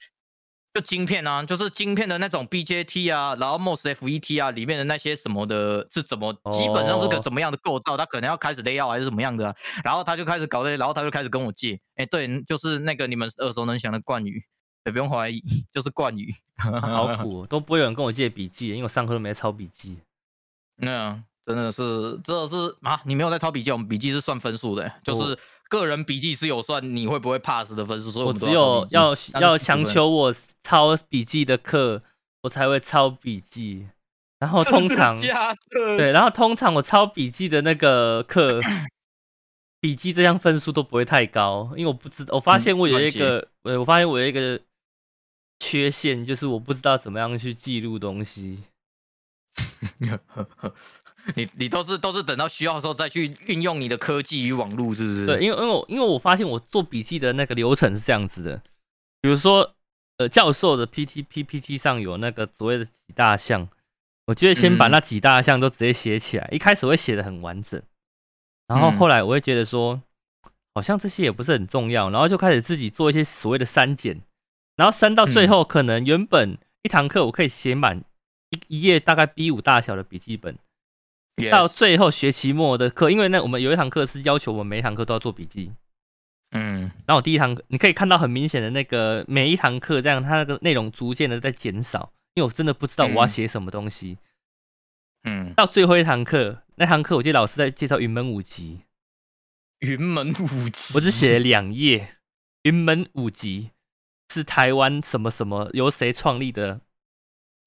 [0.74, 7.98] 就晶片啊，就是晶片的那种 BJT 啊，然后 MOSFET 啊，里面的那些什么的，是怎么基本上是个哦怎么样的构造？
[7.98, 11.80] 他可能要开始 layout 还是怎么样的啊、然后他就开始搞这些，然后他就开始跟我借。
[11.96, 14.46] 哎，对，就是那个你们耳熟能详的冠宇，
[14.86, 15.42] 也不用怀疑，
[15.74, 16.32] 就是冠宇。
[16.58, 19.98] 啊好苦、哦， 都不会有人跟我借笔记，因为我上课都没在抄笔记。
[20.76, 23.02] 那真的是，真的是啊！
[23.06, 32.04] 你没有在抄笔记，我们笔记是算分数的，就是个人笔记是有算你会不会 pass 的分数，所以我只有要要强求我抄笔记的课，
[32.42, 33.88] 我才会抄笔记。
[34.40, 35.18] 然后通常
[35.98, 38.60] 对，然后通常我抄笔记的那个课，
[39.80, 44.60] 笔记这样分数都不会太高，因为我不知道，我发嗯现我有一个，呃，我发现我有一个
[45.60, 48.64] 缺陷，就是我不知道怎么样去记录东西。
[51.36, 55.26] 你你都是都是等到需要的时候再去运用你的科技与网络，是不是？
[55.26, 58.62] 对，因为因为我因为我发现我做笔记的那个流程是这样子的，
[59.22, 59.76] 比如说，
[60.18, 63.68] 呃，教授的 P T P P T 上有那个所谓的几大项，
[64.26, 67.82] 我就会先把嗯那几大项都直接写起来，一开始会写的很完整，
[68.68, 68.98] 然后嗯。
[68.98, 70.02] 后来我会觉得说，
[70.76, 74.22] 好像这些也不是很重要，然后就开始自己做一些所谓的删减，
[74.76, 75.50] 然后删到最嗯。
[75.50, 78.04] 后，可能原本一堂课我可以写满
[78.50, 80.58] 一一页大概 B 五大小的笔记本，
[81.52, 85.72] 到最后学期末的课，因为那我们有一堂课是要求我们每一堂课都要做笔记，
[86.52, 86.92] 嗯。
[87.06, 94.18] 然后我第一堂课你可以看到很明显的那个每一堂课这样，它那个内容逐渐的在减少，因为我真的不知道我要嗯写什么东西。
[95.24, 98.82] 嗯，到最后一堂课，那堂课我记得老师在介绍云门舞集，
[99.80, 102.16] 云门舞集，我只写了两页。
[102.64, 103.70] 云门舞集
[104.34, 106.82] 是台湾什么什么由谁创立的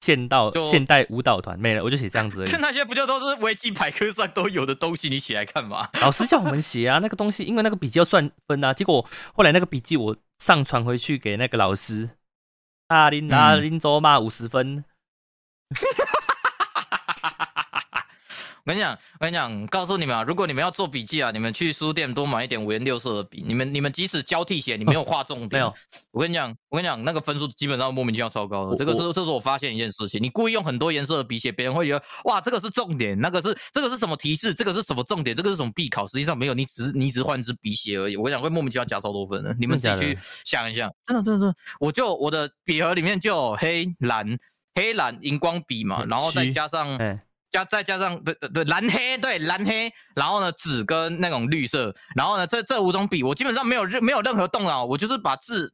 [0.01, 2.59] 现代就现代舞蹈团，没了，我就写这样子而这已。
[2.61, 5.07] 那些不就都是维基百科上都有的东西？
[5.09, 5.87] 你写来干嘛。
[6.01, 8.73] 老师叫我们写啊，那个东西，因为那个笔记要算分啊。
[8.73, 12.09] 结果后来那个笔记我上传回去给那个老师，
[12.87, 14.83] 啊林啊嗯林州嘛五十分，
[18.63, 23.43] 我跟你讲，我跟你讲，告诉你们啊，如果你们要做笔记啊，你们去书店多买一点五颜六色的笔。
[23.45, 25.73] 你们你们即使交替写，你没有画重点，没有。
[26.11, 28.77] 我跟你讲，我跟你讲，那个分数基本上莫名其妙超高的。
[28.77, 36.05] 这个是这是我发现一件事情，你故意用很多颜色的笔写，别人会觉得哇，这个是重点，那个是这个是什么提示，这个是什么重点，这个是什么必考。
[36.05, 38.15] 实际上没有，你只是你只是换一支笔写而已。
[38.15, 39.55] 我跟你讲，会莫名其妙加超多分的。
[39.59, 44.37] 你们自己去想一想，真的真的真的，我就我的笔盒里面就有黑蓝
[44.75, 46.97] 黑蓝荧光笔嘛，嗯然后再加上。
[47.51, 55.73] 哎，加再加上对对对蓝黑对蓝黑，然后呢紫跟那种绿色，然后呢这这五种笔我基本上没有任没有任何动脑，我就是把字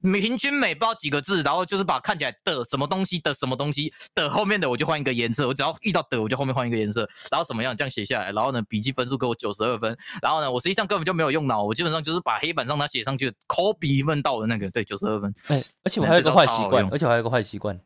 [0.00, 17.78] 平均每不知道几个字，然后就是把看起来的什么东西的什么东西的后面的我就换一个颜色，我只要遇到的我就后面换一个颜色，然后什么样这样写下来，然后呢笔记分数给我九十二分，然后呢我实际上根本就没有用脑，我基本上就是把黑板上它写上去抠笔分到的那个对九十二分，哎，而且我还有一个坏习惯，而且我还有一个坏习惯，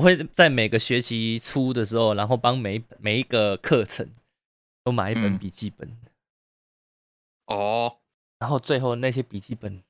[0.00, 4.08] 我会在每个学期初的时候，然后帮每一每一个课程
[4.82, 5.38] 都买一本嗯。
[5.38, 5.94] 笔记本，
[7.44, 7.98] 哦，
[8.38, 9.82] 然后最后那些笔记本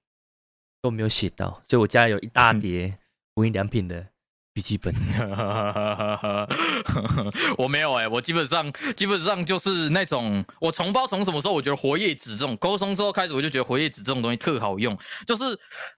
[0.82, 2.98] 都没有写到，所以我家有一大叠
[3.36, 4.04] 无印良品的
[4.52, 4.92] 笔记本。
[7.56, 15.44] 我没有哎、我基本上基本上就是那种，我从不知道从什么时候，我觉得活页纸这种高中之后开始，我就觉得活页纸这种东西特好用，就是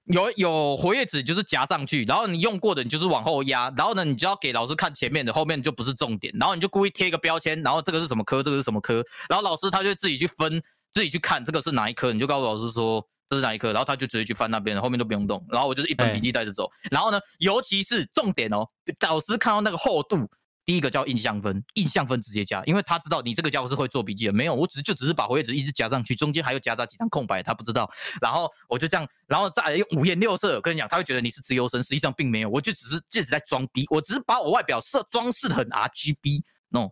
[0.05, 10.63] 有有活页纸就是夹上去，然后你用过的你就是往后压，然后呢你就要给老师看前面的，后面就不是重点，然后你就故意贴一个标签，然后这个是什么科，这个是什么科，然后老师他就自己去分，
[10.93, 13.07] 自己去看这个是哪一科，你就告诉老师说。
[13.33, 13.73] 这是哪一科？
[13.73, 15.43] 然后他就直接去翻那边了，后面都不用动。
[15.49, 16.71] 然后我就是一本哎笔记带着走。
[16.91, 18.69] 然后呢，尤其是重点哦，
[18.99, 20.29] 导师看到那个厚度，
[20.67, 24.33] 第一个叫印象分，印象分直接加，因为他知道你这个家伙是会做笔记的。
[24.35, 27.91] 没有，我只是就只是把活页纸一直夹上去，中间还有夹杂几张空白，他不知道。
[28.21, 36.43] 然后我就这样，然后再来用五颜六色，跟你讲，他会觉得你是自由生，实际上并没有，我就只是一直在装逼，我只是把我外表设装饰的很 RGB。
[36.69, 36.91] No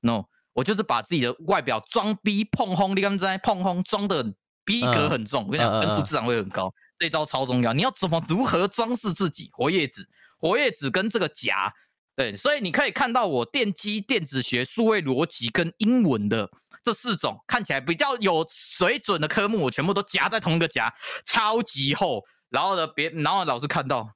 [0.00, 4.32] No，我就是把自己的外表装逼碰轰，你刚才碰轰装的
[4.64, 6.72] 逼格很重，我跟你讲，分数自然会很高。
[6.98, 9.48] 这招超重要，你要怎么如何装饰自己？
[9.52, 10.06] 活页纸，
[10.38, 11.72] 活页纸跟这个夹，
[12.14, 16.50] 对，所以你可以看到我电机、电子学、数位逻辑跟英文的
[16.84, 20.92] 这四种看起来比较有水准的科目，我全部都夹在同一个夹，
[21.24, 22.22] 超级厚。
[22.50, 24.10] 然后呢，别，然后老师看到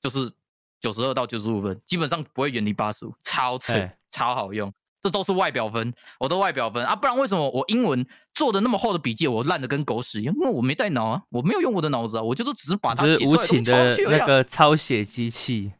[0.00, 0.32] 就是
[0.80, 4.72] 九十二到九十五分，基本上不会远离八十五，超扯哎，超好用。
[5.06, 10.34] 这都是外表分，我的外表分啊，不然为什么我英文做的那么厚的笔记，我烂的跟狗屎一样？
[10.34, 15.72] 因为我没带脑啊，我没有用我的脑子啊，我就是只是把它就是写出来无情的那个抄写机器，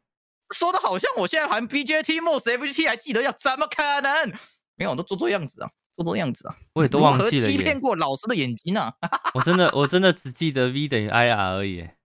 [0.55, 4.33] 说的好像我现在还 BJT、MOS、FGT 还记得要，怎么可能？
[4.77, 7.81] 没有，我都做做样子啊，做做样子啊，我也都忘记了耶欺骗。
[7.81, 8.93] 过老师的眼睛啊？
[9.35, 11.97] 我真的我真的只记得 V 等于 IR 而已耶。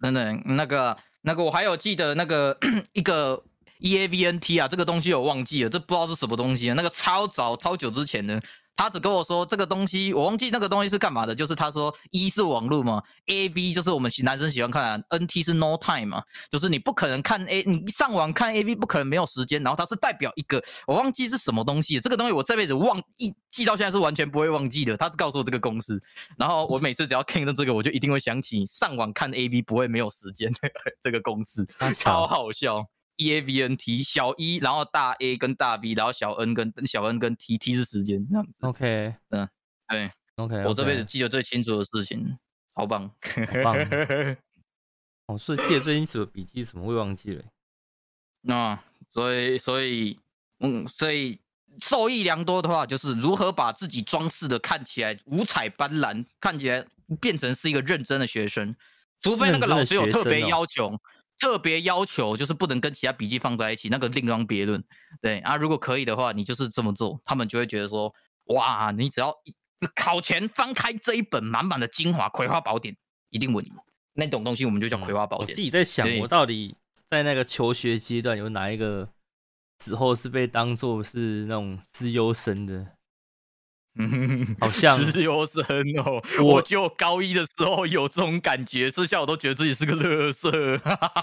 [0.00, 2.58] 等等，那个那个，我还有记得那个
[2.92, 3.44] 一个
[3.82, 6.74] E EAVNT 啊，这个东西我忘记了，这不知道是什么东西啊。
[6.74, 8.40] 那个超早超久之前的，
[8.76, 11.34] 他只跟我说这个东西，我忘记那个东西是干嘛的。
[11.34, 19.60] 就是他说一是网络嘛，AV 就是我们男生喜欢看、啊、，NT 是 no time 嘛，就是你不可能看 A，你上网看 AV 不可能没有时间。
[19.60, 24.96] 然后它是代表一个，我忘记是什么东西，这个东西我这辈子忘一记到现在是完全不会忘记的。
[24.96, 26.00] 他是告诉我这个公式，
[26.38, 30.52] 然后我每次只要看到这个，我就一定会想起上网看 A V 不会没有时间
[31.02, 32.86] 这个公式，啊超好笑。
[33.24, 38.52] E A V N T 小一，然后大 A 跟大 B，然后小 N 跟小 N 跟 T T 是时间这样子。
[38.60, 39.48] OK 嗯
[39.88, 42.38] 对，OK，我这辈子记得最清楚的事情，
[42.74, 43.10] 超棒，
[43.62, 43.76] 棒。
[45.26, 46.86] 哦，所以记得最清楚的笔记什么？
[46.86, 47.44] 会忘记了？
[48.40, 50.18] 那所以所以
[50.60, 51.38] 嗯，所以
[51.80, 56.84] 受益良多的话，就是如何把自己装饰的看起来五彩斑斓，看起来
[57.20, 58.74] 变成是一个认真的学生。
[59.20, 60.98] 除非那个老师有特别要求，
[61.42, 64.80] 特别要求就是不能跟其他笔记放在一起，那个另当别论。
[65.20, 68.14] 对啊，如果可以的话，你就是这么做，他们就会觉得说，
[68.44, 69.34] 哇，你只要
[69.96, 72.94] 考前翻开这一本满满的精华《葵花宝典》，
[73.30, 73.72] 一定稳赢。
[74.12, 75.48] 那种东西我们就叫《葵花宝典》。
[75.50, 76.76] 我自己在想，我到底
[77.10, 79.08] 在那个求学阶段有哪一个
[79.84, 82.86] 时候是被当做是那种资优生的？
[83.98, 85.62] 嗯， 好像资优生
[85.98, 86.22] 哦。
[86.42, 90.50] 我就高一的时候有这种感觉，剩下我都觉得自己是个乐色。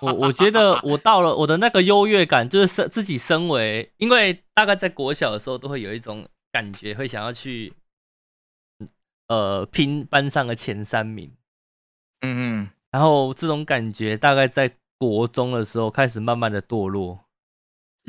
[0.01, 7.73] 我我觉得我到了我的那个优越感，就是身自己身为，因为大概在国小的时候都会有一种感觉，会想要去
[9.27, 11.31] 呃拼班上的前三名。
[12.21, 12.69] 嗯嗯。
[12.91, 17.19] 然后这种感觉大概在国中的时候开始慢慢的堕落。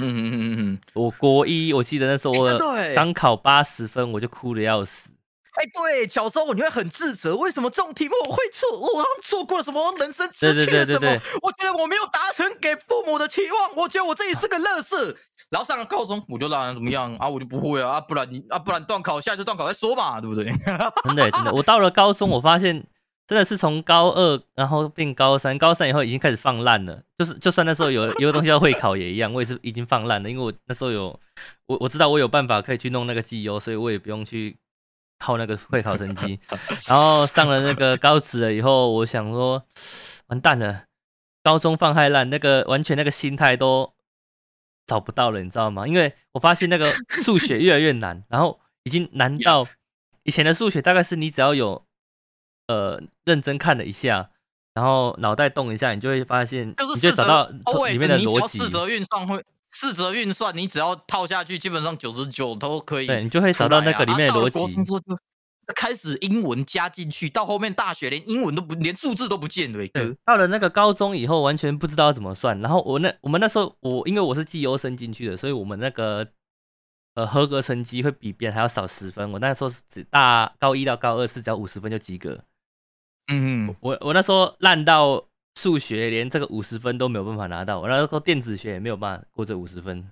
[0.01, 2.59] 嗯嗯嗯嗯，我国一我记得那时候我
[2.95, 5.11] 刚考八十分，我就哭的要死。
[5.55, 8.79] 哎，对，小时候你会很自责，为什么这种题目我会错？
[8.79, 11.09] 我好像错过了什么人生失去了什么？
[11.43, 15.15] 我觉得我没有达成给父母的期望，我觉得我自己是个乐色。
[15.51, 17.29] 然后上了高中，我就让人怎么样啊？
[17.29, 20.45] 我就不会啊，啊，不然你啊，不然断考，下一次断考再说嘛，对不对？
[21.05, 22.87] 真的真的，我到了高中，我发现。
[23.31, 27.01] 真的是从高二，然后变高三，高三以后已经开始放烂了。
[27.17, 30.29] 就是就算那时候有有个东西要会考也一样，我也是已经放烂了。
[30.29, 31.17] 因为我那时候有
[31.67, 34.57] 我我知道我有办法可以去弄那个绩优，所以我也不用去
[35.21, 36.41] 靠那个会考成绩。
[36.91, 39.65] 然后上了那个高职了以后，我想说
[40.27, 40.87] 完蛋了，
[41.45, 43.93] 高中放太烂，那个完全那个心态都
[44.89, 45.87] 找不到了，你知道吗？
[45.87, 49.69] 因为我发现那个数学越来越难，然后已经难到
[50.25, 51.85] 以前的数学大概是你只要有。
[52.71, 54.31] 呃，认真看了一下，
[54.75, 57.49] 然后脑袋动一下，你就会发现，就是你就找到
[57.89, 58.59] 里面的逻辑。
[58.59, 63.09] 四则运算会，四则运算，你只要套下去，基本上九十九都可以。
[63.09, 64.61] 对你就会找到那个里面的逻辑。
[65.77, 69.79] 开始英文加进去，到后面大学连英文都不，连数字都不见了。
[69.89, 72.61] 对，到了那个高中以后，完全不知道怎么算。
[72.61, 76.27] 然后我那我们那时候，我因为我是绩优生进去的，所以我们那个
[77.15, 79.31] 呃合格成绩会比别人还要少十分。
[79.31, 82.37] 我那时候是只大高一到高二是只要五十分就及格。
[83.31, 85.25] 嗯，我我那时候烂到
[85.55, 90.11] 数学连这个五十分都没有办法拿到，我那时候电子学也没有办法过这五十分。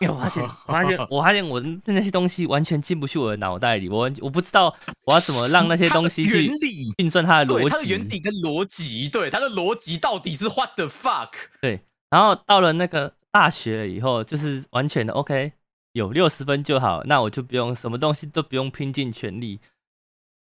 [0.00, 4.72] 因为我发现， 我发现，我发现我那些东西完全进不去我的脑袋里，我我不知道
[5.06, 6.52] 我要怎么让那些东西去
[6.98, 11.30] 运算它的逻辑，它的原理跟逻辑，对它的逻辑到底是 what the fuck？
[11.60, 15.52] 对，然后到了那个大学了以后，就是完全的 OK，
[15.94, 19.58] 有六十分就好，那我就不用什么东西都不用拼尽全力。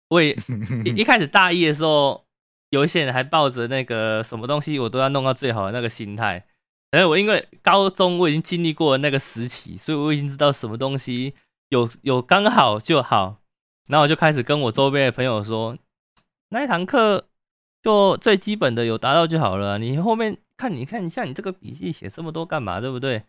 [0.10, 0.36] 我也
[0.86, 2.26] 一一开始大一的时候，
[2.72, 6.45] 有一些人还抱着那个什么东西我都要弄到最好的那个心态。
[6.91, 11.36] 而我因为高中我已经经历过那个时期，所以我已经知道什么东西
[11.70, 13.38] 有有刚好就好。
[13.88, 15.78] 然后我就开始跟我周边的朋友说，
[16.49, 17.28] 那一堂课
[17.84, 19.78] 就最基本的有达到就好了。
[19.78, 23.24] 你后面看，你看你像你这个笔记写这么多干嘛，对不对？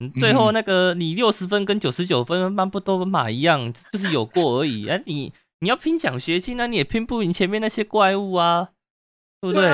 [0.00, 4.88] 你最后那个你六十分跟九十九分班不都马一样，就是有过而已。
[4.88, 5.32] 哎，你。
[5.60, 8.70] 你要拼奖学金，那你也拼不赢前面那些怪物啊，
[9.40, 9.68] 对不对？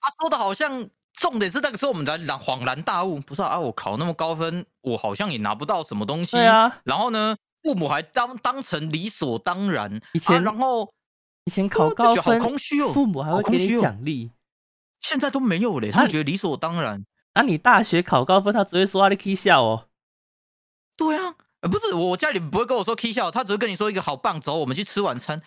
[0.00, 3.58] 他说的好像重点是那个时候我们才恍然大悟，不是啊？
[3.58, 6.32] 我考那么高分，我好像也拿不到什么东西。
[6.32, 6.80] 对啊。
[6.84, 10.00] 然后呢，父母还当当成理所当然。
[10.12, 10.92] 以前，然后
[11.44, 12.92] 以前考高分，好空虚哦。
[12.92, 14.30] 父母还会给你奖励，
[15.00, 15.90] 现在都没有嘞。
[15.90, 17.04] 他觉得理所当然。
[17.34, 19.88] 那你大学考高分，他只会说啊，你可以笑哦。
[20.96, 21.34] 对啊。
[21.62, 25.40] 呃，不是，我家里不会跟我说 K 笑，他只会跟你说一个好棒，走，我们去吃晚餐。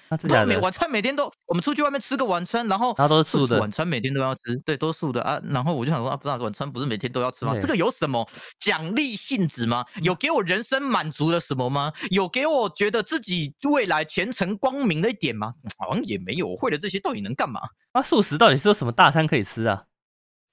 [0.47, 5.41] 每晚餐每天都，我们出去外面吃个晚餐，然后然后都是素的，晚餐每天都要吃，对，都是素的啊。
[5.43, 7.53] 然后我就想说啊，不知道晚餐不是每天都要吃吗？
[7.59, 8.25] 这个有什么
[8.59, 9.83] 奖励性质吗？
[10.03, 11.91] 有给我人生满足了什么吗？
[12.11, 15.53] 有给我觉得自己未来前程光明的一点吗？
[15.77, 16.47] 好像也没有。
[16.47, 17.59] 我会了这些到底能干嘛？
[17.91, 19.83] 啊素食到底是有什么大餐可以吃啊？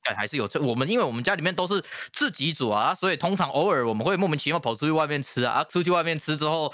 [0.04, 1.82] 但还是有，我们因为我们家里面都是
[2.12, 6.72] 自己煮啊，所以通常偶尔我们会莫名其妙跑出去外面吃啊，出去外面吃之后，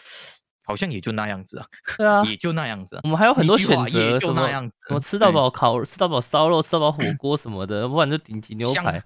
[0.65, 1.67] 好像也就那样子啊，
[1.97, 3.01] 对啊，也就那样子。
[3.03, 9.03] 我们还有很多选择，就那样子，什么吃到饱烤，吃到饱烧肉，吃到饱火锅什么的，不然就顶级牛排。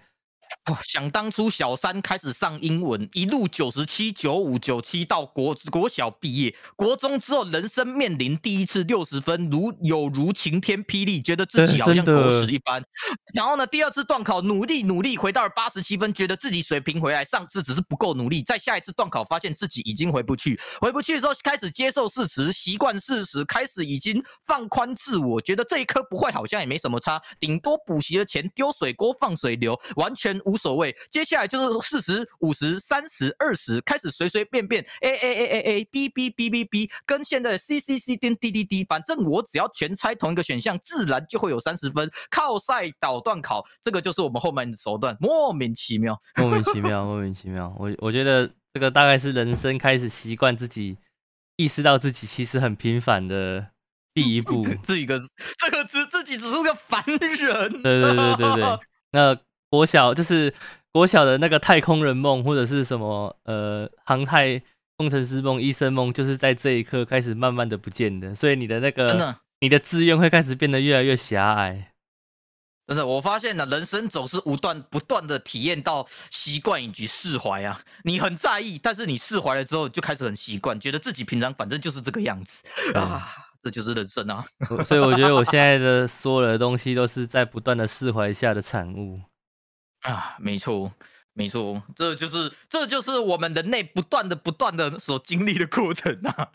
[0.71, 0.79] 哇！
[0.85, 12.83] 想当初小三开始上英文，一路九十七、九五、九七到国国小毕业，国中之后人生面临第一次六十分，如有如晴天霹雳，觉得自己好像狗屎一般。
[13.35, 18.43] 然后呢，第二次段考努力努力，回到了八十七分，觉得自己水平回来，上次只是不够努力。
[18.43, 30.42] 在下一次段考，发现自己已经回不去，回不去的时候开始接受事实，习惯事实，开始已经放宽自我，觉得这一科不会好像也没什么差，顶多补习的钱丢水锅放水流，完全。
[30.45, 30.95] 无所谓。
[31.11, 38.51] 接下来就是四十五十三十二十，开始随随便便 A A A A A B B B B B，跟现在的 C C C 跟 D
[38.51, 42.11] D D，反正我只要全猜同一个选项，自然就会有三十分。
[42.31, 47.75] 靠赛导断考，这个就是我们后面的手段，莫名其妙，莫名其妙，莫名其妙。
[47.79, 50.97] 我我觉得这个大概是人生开始习惯自己，
[51.57, 53.69] 意识到自己其实很平凡的。
[54.15, 55.19] 第一步， 这一个
[55.57, 57.73] 这个只自己只是个凡人。
[57.81, 58.79] 对对对对对。
[59.11, 59.35] 那
[59.73, 60.53] 国小就是
[60.93, 64.61] 国小的那个太空人梦，或者是什么呃航太
[64.99, 68.35] 工程师梦、医生梦，就是在这一刻开始慢慢的不见的。
[68.35, 71.95] 所以你的那个你的志愿会开始变得越来越狭隘。
[72.87, 77.81] 真的，我发现了，人生总是不断不断的体验到习惯以及释怀啊。
[78.05, 82.63] 你很在意，但是你释怀了之后，就开始很习惯，觉得自己平常反正就是这个样子
[82.95, 83.27] 啊。
[83.65, 84.45] 这就是人生啊！
[84.85, 89.21] 所以我觉得我现在的所有的东西都是在不断的释怀下的产物
[90.03, 90.37] 啊！
[90.39, 90.93] 没错，
[91.33, 96.49] 没错，这就是这就是我们人类不断的不断的所经历的过程啊！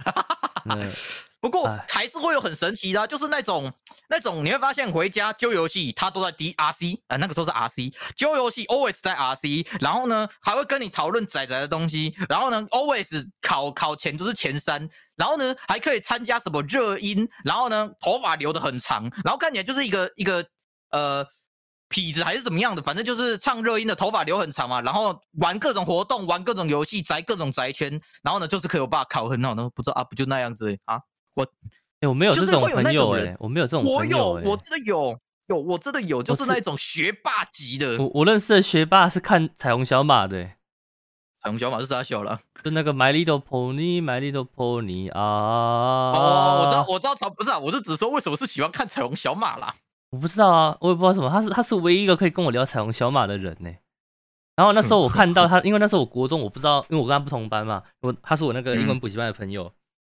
[1.39, 3.71] 不过还是会有很神奇的，就是那种
[4.09, 14.89] 那种你会发现回家揪游戏，他都在 D R C 啊，那个时候是 R C 揪游戏，always 在 R C，然后呢还会跟你讨论仔仔的东西，然后呢 always 考考前都是前三。
[15.15, 17.27] 然后呢，还可以参加什么热音？
[17.43, 20.45] 然后呢，头发留的很长，然后看起来就是一个一个
[20.91, 21.25] 呃
[21.89, 24.81] 痞子还是怎么样的，反正就是唱热音的，头发留很长嘛。
[24.81, 27.89] 然后玩各种活动，玩各种游戏，宅各种宅圈。
[28.23, 30.99] 然后呢，就是可以我爸考很好呢，不知道啊，不就那样子啊？
[31.33, 31.47] 我
[32.01, 37.97] 哎，我没有这种朋友哎，我没有这种我有，我真的有有，我真的有，就是那种学霸级的。
[37.97, 40.43] 我我认识的学霸是看彩虹小马的。
[41.41, 42.39] 彩虹小马是啥小了？
[42.63, 45.21] 是那个 My Little Pony，My Little Pony 啊！
[46.11, 49.73] 哦，我知道，我知道，不是啊，我是只说为什么是喜欢看彩虹小马啦？
[50.11, 53.69] 我不知道啊，我也不知道什么，他是他是唯一一个可以跟我聊彩虹小马的人呢。
[54.55, 59.71] 然后那时候我看到他，因为那时候我国中我不知道，因为我跟他不同班嘛，我他是我那个英文补习班的朋友。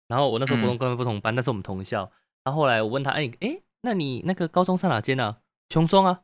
[0.09, 2.11] 然后我那时候国中跟他不同班，但是我们同校。
[2.45, 5.37] 然后后来我问他，哎哎，那你那个高中上哪间呢？
[5.71, 6.21] 琼中啊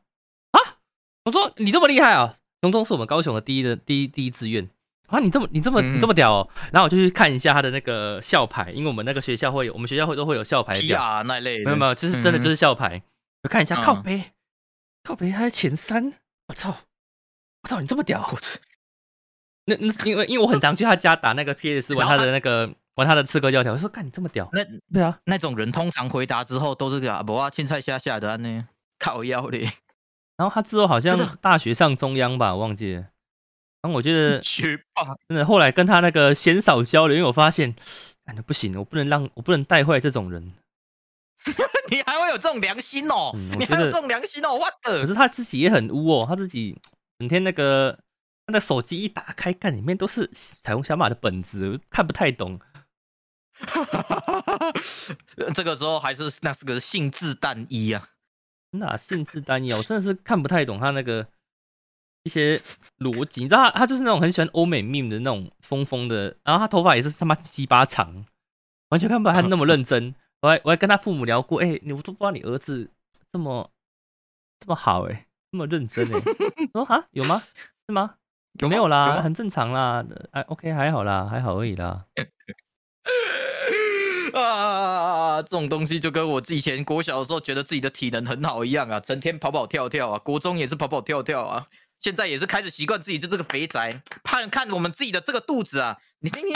[0.51, 0.77] 啊！
[1.25, 2.35] 我说你这么厉害啊！
[2.61, 4.69] 琼中是我们高雄的第一的第一第一志愿。
[5.07, 6.49] 啊，你这么你这么你这么屌哦！
[6.71, 11.65] 然后我就去看一下他的那个校牌，因为我们那个学校会有，我们学校会都会有校牌表那类。
[11.65, 13.01] 没有没有，就是真的就是校牌。
[13.43, 14.31] 我看一下靠背，
[15.03, 16.13] 靠背还前三。
[16.47, 16.77] 我操！
[17.63, 17.79] 我操！
[17.79, 18.27] 你这么屌！
[18.31, 18.59] 我操！
[19.65, 23.73] 那那因为因为我很常去他家打那个 PS 玩他的那个玩他的刺客教条。
[23.73, 24.49] 我说看你这么屌。
[24.53, 28.67] 那对啊，那种人通常回答之后都是个啊不啊青菜下下的呢，
[28.99, 29.59] 靠腰的。
[30.37, 33.01] 然后他之后好像大学上中央吧，我忘记了。
[33.81, 37.73] 然后我觉得 学霸真的，后来跟他那个鲜少交流，因为我发现，
[38.25, 40.53] 感觉不行，我不能让我不能带坏这种人。
[41.89, 43.31] 你还会有这种良心哦？
[43.57, 44.53] 你还有这种良心哦？
[44.53, 45.01] 我的！
[45.01, 46.77] 可是他自己也很污哦，他自己
[47.19, 47.97] 整天那个
[48.45, 50.29] 他的手机一打开，看里面都是
[50.61, 52.59] 彩虹小马的本子，看不太懂。
[55.53, 58.09] 这个时候还是那是个性质单一啊？
[58.71, 59.77] 那性质单一啊？
[59.77, 61.27] 我真的是看不太懂他那个。
[62.23, 62.55] 一些
[62.99, 68.23] 逻辑，你知道他他就是那种很喜欢欧美 meme 的那种疯疯的，然后他头发也是他妈鸡巴长，
[68.89, 70.13] 完全看不出来他那么认真。
[70.41, 72.89] 我还我还跟他父母聊过，哎，你我都不知道你儿子
[73.31, 73.69] 这么
[74.59, 76.19] 这么好，哎，这么认真，哎，
[76.73, 77.41] 说哈有吗？
[77.87, 78.15] 是吗？
[78.59, 79.21] 有没有啦？
[79.21, 82.05] 很正常啦，哎，OK 还好啦，还好而已啦。
[84.33, 91.67] 啊，这种东西就跟我以前国小的时候觉得自己的体能很好一样啊，成天跑跑跳跳啊，国中也是跑跑跳跳啊。
[92.01, 96.55] 现在也是开始习惯自己就这个肥宅，看看我们自己的这个肚子啊，你听听，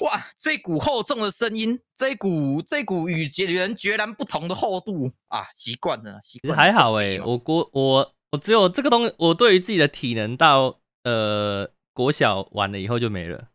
[0.00, 13.48] 哇，这股厚重的声音，这股这股与别人截然不同的厚度啊，习惯了，习惯还好哎，我国我我只有这个东西，我对于自己的体能到呃国小完了以后就没了。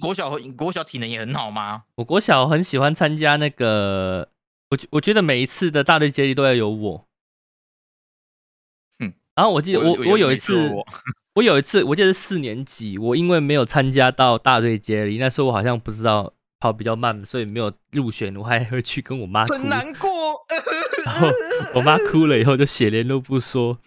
[0.00, 1.84] 国小国小体能也很好吗？
[1.96, 4.28] 我国小很喜欢参加那个，
[4.70, 7.06] 我我觉得每一次的大队接力都要有我。
[9.34, 10.70] 然后我记得我我 有一次，
[11.34, 20.10] 我有一次我记得是四年级，我因为没有参加到大队接力，那时候我好像不知道跑比较慢，所以没有入选，我还会去跟我妈很难 过。
[21.04, 21.28] 然后
[21.74, 23.78] 我妈哭了以后就写联络簿说，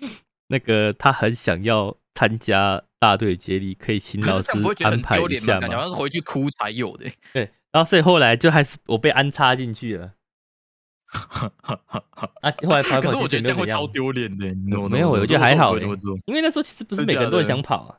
[0.49, 4.51] 那个她很想要参加大队接力，可以请老师
[4.83, 5.61] 安排一下吗？
[5.61, 7.05] 感觉是回去哭才有的。
[7.33, 10.11] 对，然后所以后来就还是我被安插进去了。
[12.41, 12.51] 啊！
[12.65, 14.45] 后来跑跑，可是我觉得这样会超丢脸的。
[14.89, 17.95] 没有，我觉得还好，因为那时候其实不是每个人都想跑啊。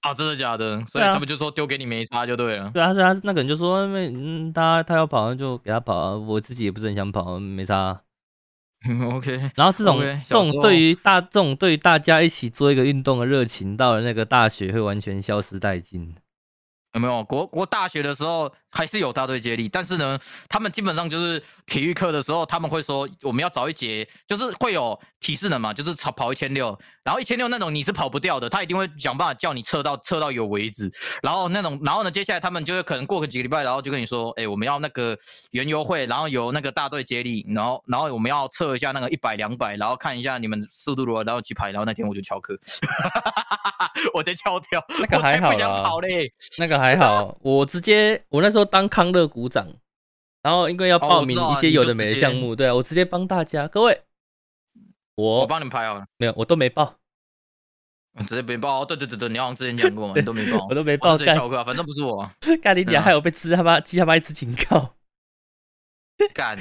[0.00, 0.82] 啊，真的假的？
[0.86, 2.70] 所以他们就说丢给你没差就对了。
[2.72, 8.00] 对啊，所以他那个人就说，因为嗯，他他要跑就给他跑啊，我自己也不是很想跑，没差。
[8.88, 9.50] 嗯， OK。
[9.54, 16.14] 然后这种这种对于大这种对于大家一起做一个运动的热情，到了那个大学会完全消失殆尽。
[16.94, 20.18] 有没有国国大学的时候还是有大队接力，但是呢，
[20.48, 30.90] 他们基本上就是体育课的时候，他们会说我们要找一节，就是会有体适能嘛，就是跑跑一千六，然后一千六那种你是跑不掉的，他一定会想办法叫你测到测到有为止。
[31.22, 35.16] 然后那种，然后呢，接下来他们就会可能过个几个礼拜，然后就跟你说，哎，我们要那个
[35.50, 41.70] 园游会，然后有那个大队接力，然后然后我们要测一下那个一百两百，然后看一下你们速度如何，然后去排。
[41.74, 42.56] 然后那天我就翘课，
[44.14, 46.32] 我直接翘掉，那个我才还好不想跑嘞。
[46.58, 49.66] 那个还好，我直接我那时候当康乐股长，
[50.42, 54.02] 然后因为要哦报名一些有的没的项目，对啊，我直接帮大家，各位，
[55.14, 56.04] 我我帮你们拍好了。
[56.18, 56.96] 没有，我都没报，
[58.18, 62.18] 嗯直接没报，对对对对，你好像之前讲过嘛， 你都没报，我都没报干是直接翘课啊，反正不是我。
[62.62, 64.94] 咖喱你娘，嗯啊害我被吃他妈鸡他妈一次警告。
[66.34, 66.58] 干，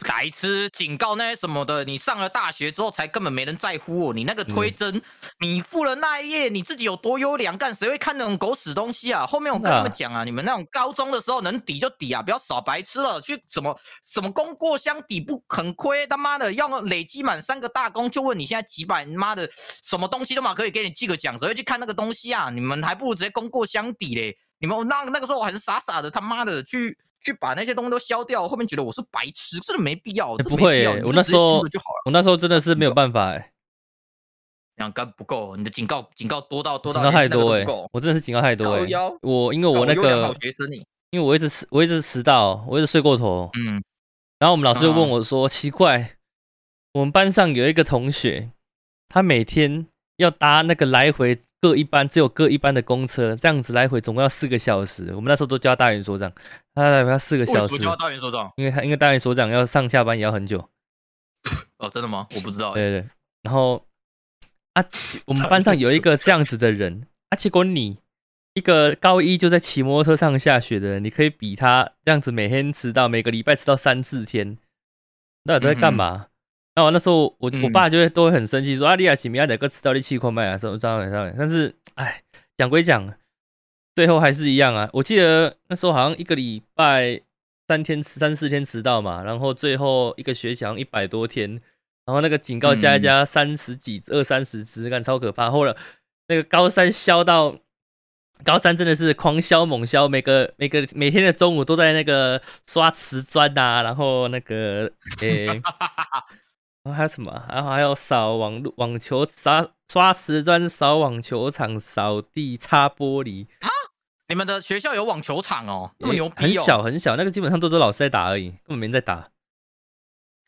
[0.00, 5.00] 白痴警告那些什么的，你上了大学之后才根本没人在乎哦，你那个推甄，
[5.38, 9.26] 你付了那一页，你自己有多优良，干谁会看那种狗屎东西啊？
[9.26, 19.48] 后面我跟他们讲啊，你们那种高中的时候能抵就抵啊，不要少白痴了，去什么什么功过相抵不很亏，他妈的要么累积满三个大功，就问你现在几百，妈的
[19.82, 22.50] 什么东西都嘛可以给你记个奖，谁会去看那个东西啊？
[22.50, 24.36] 你们还不如直接功过相抵嘞。
[24.58, 31.60] 你们那那个时候我很傻傻的，他妈的去去把那些东西都消掉，后面觉得我是白痴，真的没必要，不会我那时候。
[32.04, 33.52] 我那时候真的是没有办法哎、
[34.76, 37.64] 两杆不够，你的警告警告多到多到太多哎。
[37.92, 38.86] 我真的是警告太多哎、
[39.22, 40.76] 我因为我那个好学生你，
[41.10, 43.82] 因为我一直迟我一直迟到，我一直睡过头，嗯，
[44.38, 46.16] 然后我们老师就问嗯我说：“奇怪，
[46.92, 48.50] 我们班上有一个同学，
[49.08, 49.86] 他每天
[50.16, 55.12] 要搭那个来回各一班，只有各一班的公车，这样子来回总共要四个小时。
[55.16, 56.32] 我们那时候都叫大元所长，
[56.72, 58.52] 他来回要四个小时，什么叫大元所长？
[58.54, 60.68] 因为他因为大元所长要上下班也要很久。
[61.78, 62.28] 哦，真的吗？
[62.36, 62.74] 我不知道欸。
[62.74, 63.08] 对对对，
[63.42, 63.84] 然后
[64.74, 64.84] 啊，
[65.26, 67.98] 我们班上有一个这样子的人啊，结果你
[68.54, 74.56] 一个高一就在骑摩托车上下学的人，你可以比他这样子每天迟到，每个礼拜迟到三四天，
[75.42, 76.28] 那都在干嘛？
[76.76, 81.34] 那我那时候我我嗯爸就会都会很生气，说啊，你亚起米亚哪个迟到你气矿麦啊，什么这样这样。
[81.38, 82.22] 但是哎，
[82.58, 83.14] 讲归讲，
[83.94, 84.86] 最后还是一样啊。
[84.92, 87.22] 我记得那时候好像一个礼拜
[87.66, 91.50] 三天三四天迟到嘛，然后最后一个学期好像一百多天，
[92.04, 95.50] 然后那个警告加一加三十几二三十只，干超可怕。
[95.50, 95.74] 后来
[96.28, 97.56] 那个高三消到
[98.44, 105.62] 高三真的是狂削猛削，每个每个每天的中午都在那个刷瓷砖呐、然后那个 诶。
[106.86, 107.46] 然后还有什么啊？
[107.50, 113.68] 然后还有扫网路网球刷刷瓷砖、扫网球场、扫地、擦玻璃，啊
[114.28, 116.38] 你们的学校有网球场哦，那么牛逼哦。
[116.42, 119.30] 很小很小，那个基本上都是老师在打而已，根本没人在打。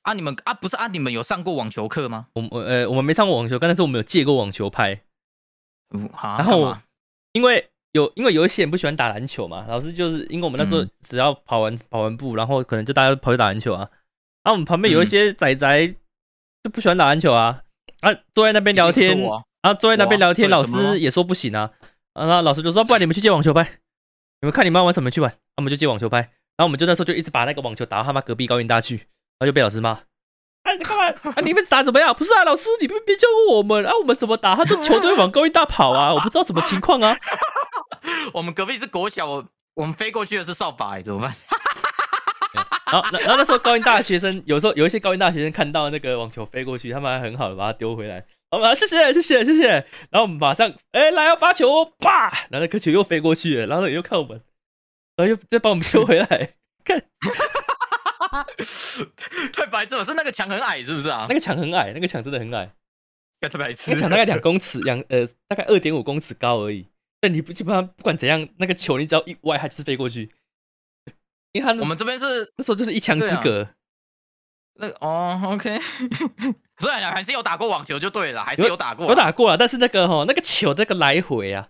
[0.02, 0.12] 啊！
[0.14, 2.28] 你们啊，不是啊，你们有上过网球课吗？
[2.34, 5.00] 我们我呃我们没上过网球，但是我们有借过网球拍。
[5.90, 6.38] 嗯，好。
[6.38, 6.76] 然后
[7.32, 13.88] 因为有因为有一些人不喜欢打篮球嘛，老师就是因为我们那时候嗯只要跑完、跑完步，然后可能就大家跑去打篮球啊。
[14.44, 15.94] 然后我们旁边有一些仔仔
[16.62, 17.62] 就不喜欢打篮球啊，
[18.00, 19.18] 啊坐在那边聊天，
[19.62, 21.70] 啊坐在那边聊天，老师也说不行啊，
[22.14, 23.62] 啊然后老师就说不然你们去借网球拍，
[24.40, 26.30] 你们看你们要玩什么去玩，啊我们就借网球拍。
[26.58, 29.06] 然后我们就那时候就一直把那个网球打到他妈隔壁高音大去，然
[29.40, 29.90] 后就被老师骂。
[29.90, 31.04] 啊，你干嘛？
[31.36, 32.12] 啊，你们打怎么样？
[32.12, 34.56] 不是啊，老师，你们没教过我们啊，我们怎么打？
[34.56, 37.16] 他就球队往高音大跑啊，我不知道什么情况啊。
[38.34, 39.44] 我们隔壁是国小，我
[39.74, 41.32] 我们飞过去的是扫把，欸怎么办？
[42.92, 48.24] 然后，然后那时候高音大学生，有时候有一些高音大学生看到那个网球飞过去，他们还很好的把它丢回来。
[48.50, 49.68] 我们啊，谢谢谢谢谢谢。
[50.10, 52.30] 然后我们马上，哎，来要发球哦，啪！
[52.50, 54.40] 然后那颗球又飞过去了，然后又看我们，
[55.16, 56.54] 然后又再把我们丢回来。
[56.84, 56.98] 看
[59.52, 61.26] 太白痴了，是那个墙很矮是不是啊？
[61.28, 62.70] 那个墙很矮，那个墙真的很矮，
[63.40, 66.86] 个太白痴那个墙大概两公尺，两呃大概二点五公尺高而已。
[67.20, 70.30] 但你不基本上不管怎样，那个球你只要一歪，它就是飞过去。
[71.52, 73.68] 因为他我们这边是那时候就是一墙之隔，
[74.74, 75.78] 那个哦，OK，
[76.78, 81.68] 所以还是有打过网球就对了，还是有打过啊，有打过啊，但是那个哈那个球那个来回啊，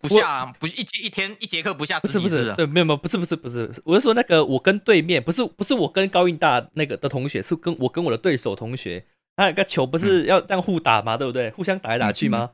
[0.00, 2.52] 不下不一节一天一节课不下不是不是。
[2.54, 9.04] 对，没有没有，不是不是不是，我是说那个我跟对面，不是不是我跟高运大那个的同学，是跟我跟我的对手同学，
[9.36, 10.00] 他那个球不嗯。
[10.00, 11.50] 是要这样互打嘛，对不对？
[11.50, 12.50] 互相打来打去吗？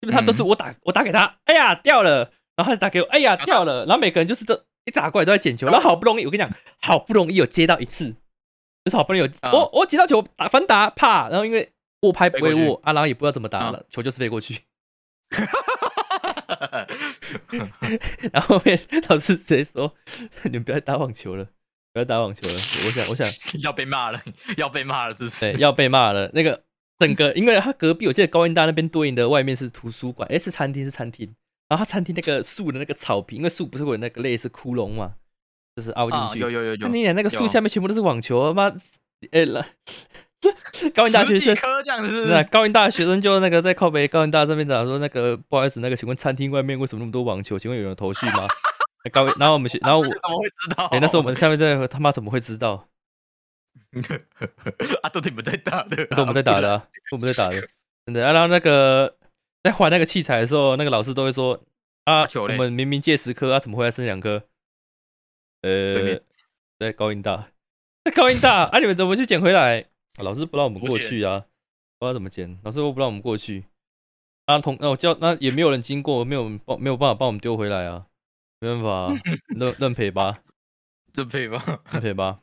[0.00, 6.50] 基本上都是我打我打给他，哎呀掉了，然后他打给我，哎呀掉了，然后每个人就是这一打过来都在捡球，然后好不容易我跟你讲，
[6.80, 8.12] 好不容易有接到一次，
[8.84, 11.72] 就是好不容易有啊我我接到球打反打啪，然后因为
[12.02, 14.60] 握拍不会握啊，然后也不知道怎么打啊了，球就是飞过去。
[18.32, 19.94] 然后后面老师直接说
[20.44, 21.46] ：“你们不要打网球了。”
[21.92, 22.54] 不要打网球了。
[22.86, 23.28] 我想，我想
[23.62, 24.22] 要被骂了，
[24.56, 25.52] 要被骂了，是不是？
[25.52, 26.30] 对，要被骂了。
[26.32, 26.62] 那个
[26.98, 31.34] 整个，因为他隔壁，我记得高音大那边对应的外面是图书馆，哎，是餐厅，是餐厅。
[31.70, 35.14] 然后他餐厅那个树的那个草坪，因为树不是会有那个类似窟窿嘛，
[35.74, 36.38] 就是凹进去。
[36.40, 36.88] 有有有有。
[36.88, 38.70] 那你那个树下面全部都是网球，妈，
[39.30, 39.66] 哎了。
[40.94, 41.54] 高音大学生
[41.84, 47.58] 这样子，那高音大学生就那个在靠北高音大这边讲说，那个不好意思，那个请问餐厅外面为什么那么多网球？
[47.58, 48.48] 请问有人头绪吗？
[49.12, 50.86] 高，然后我们学，然后我怎么会知道？
[50.86, 52.88] 哎，那时候我们下面在他妈怎么会知道？
[55.02, 56.78] 啊，都你们在打的，都我们在打的，
[57.10, 57.68] 都我们在打的，
[58.06, 58.20] 真的。
[58.22, 59.14] 然后那个
[59.62, 61.60] 在换那个器材的时候，那个老师都会说
[62.04, 64.42] 啊，我们明明借十颗啊，怎么会剩两颗？
[65.62, 66.20] 呃，
[66.78, 67.50] 对，高音大，
[68.14, 69.86] 高音大啊，你们怎么去捡回来？
[70.22, 71.44] 老师不让我们过去啊，
[71.98, 72.58] 不知道怎么捡。
[72.62, 73.66] 老师又不让我们过去，
[74.46, 78.06] 啊同那我叫那也没有人经过，没有帮没有办法帮我们丢回来啊，
[78.60, 79.12] 没办法，
[79.54, 80.38] 认认 赔吧，
[81.14, 82.38] 认赔吧，认赔吧。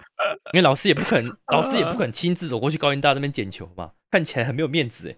[0.53, 5.18] 因为老师也不肯，老师也不肯亲自走过去高音大那边捡球嘛，看起来很没有面子哎。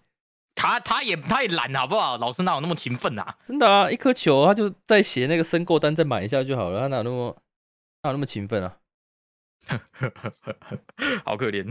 [0.59, 2.17] 他他也他也懒好不好？
[2.17, 3.33] 老师哪有那么勤奋啊？
[3.47, 7.33] 真的啊，一颗球他就再写那个申购单再买一下就好了，他哪那么
[8.03, 8.75] 哪有那么勤奋啊？
[11.23, 11.65] 好可怜。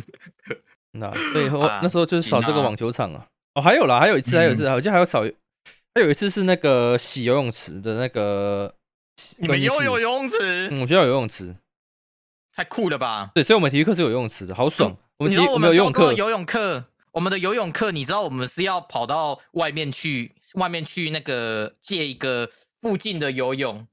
[0.93, 3.27] 那最后，那时候就是扫这个网球场啊。
[3.55, 5.23] 哦，还有啦，还有一次，还有一次，好像还有扫，
[5.95, 8.75] 还有一次是那个洗游泳池的那个。
[9.39, 10.69] 你们游泳游泳池？
[10.71, 11.55] 嗯，我学校游泳池，
[12.55, 13.33] 太酷了吧？
[13.35, 14.97] 对，所以我们体育课是有游泳池的，好爽。
[15.19, 16.85] 我们体我们有游泳课，游泳课，
[17.19, 22.49] 我们的游泳课，你知道我们是要跑到外面去，外面去那个借一个
[22.81, 23.89] 附近的游泳，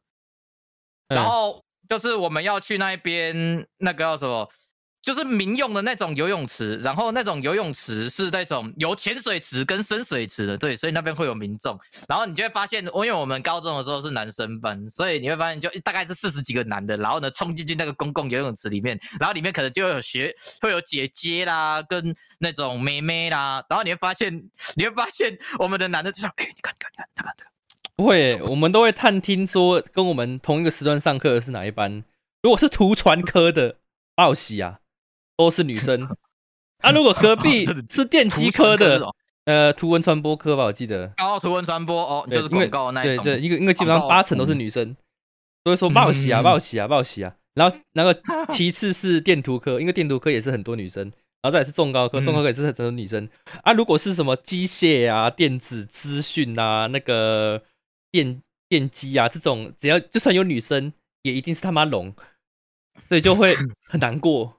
[1.07, 4.47] 然后就是我们要去那边那个叫什么？
[5.05, 11.79] 就是民用的那种游泳池，然后那种游泳池是那种有浅水池跟深水池的，对，所以那边会有民众。
[12.09, 24.33] 然后你就会发现，因为我们高中的时候是男生班，所以你会发现就大概是四十几个男的，然后呢冲进去那个公共游泳池里面，然后里面可能就有学会有姐姐啦，跟那种妹妹啦，然后你会发现，
[24.75, 27.35] 你会发现我们的男的就像，哎，你看，你看，你看，他看，
[27.95, 32.03] 不会，我们都会探听说跟我们同一个时段上课的是哪一班。
[32.41, 33.77] 如果是图传科的，
[34.15, 34.79] 报喜啊。
[35.37, 36.07] 都是女生
[36.79, 36.91] 啊！
[36.91, 39.01] 如果隔壁 是电机科的，
[39.45, 41.11] 呃，图文传播科吧，我记得。
[41.17, 44.95] 哦，图文传播哦，就是广告那一对对，因为因为基本上八成都是女生，
[45.63, 47.35] 都会说报喜啊，报喜啊，报喜啊。
[47.53, 51.03] 然后那个 其次是电图科，因为电图科也是很多女生，
[51.41, 53.29] 然后再是重高科，重高科也是很多女生
[53.63, 53.71] 啊。
[53.73, 57.61] 如果是什么机械啊、电子资讯啊、那个
[58.11, 62.13] 电电机啊这种，只要就算有女生，也一定是他妈龙，
[63.07, 63.55] 所以就会
[63.87, 64.54] 很难过。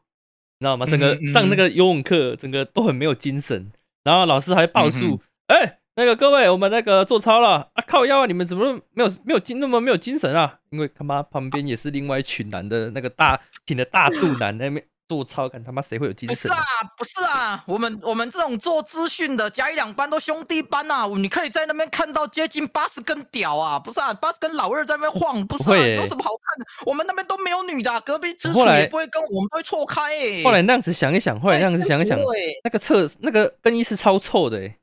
[0.59, 0.87] 你知道吗？
[0.87, 3.71] 整个上那个游泳课，整个都很没有精神。
[4.05, 10.61] 然后老师还报数，哎，那个各位，我们那个做操了啊，靠腰啊，你们怎么没有没有精那么没有精神啊？
[10.71, 14.85] 因为他妈旁边也是另外一群男的，那个大挺的大肚腩那边。
[15.09, 16.37] 做操，看他妈谁会有精神？
[16.37, 16.63] 不是啊，
[16.99, 26.67] 不是啊，我们我们这种做资讯的，甲乙两班都兄弟班呐，你可以在那边看到接近八十根屌啊，不是啊，八十根老二在那边晃，不是啊，有什么好看的？
[26.85, 30.43] 我们那边都没有女的，隔壁直属也不会跟我们不会错开诶。
[30.43, 32.19] 后来那样子想一想，后来那样子想一想，
[32.65, 34.77] 那个厕那个更衣室超臭的诶，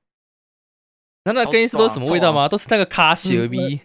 [1.26, 2.47] 难道更衣室都是什么味道吗？
[2.47, 3.82] 都是那个卡西尔 V。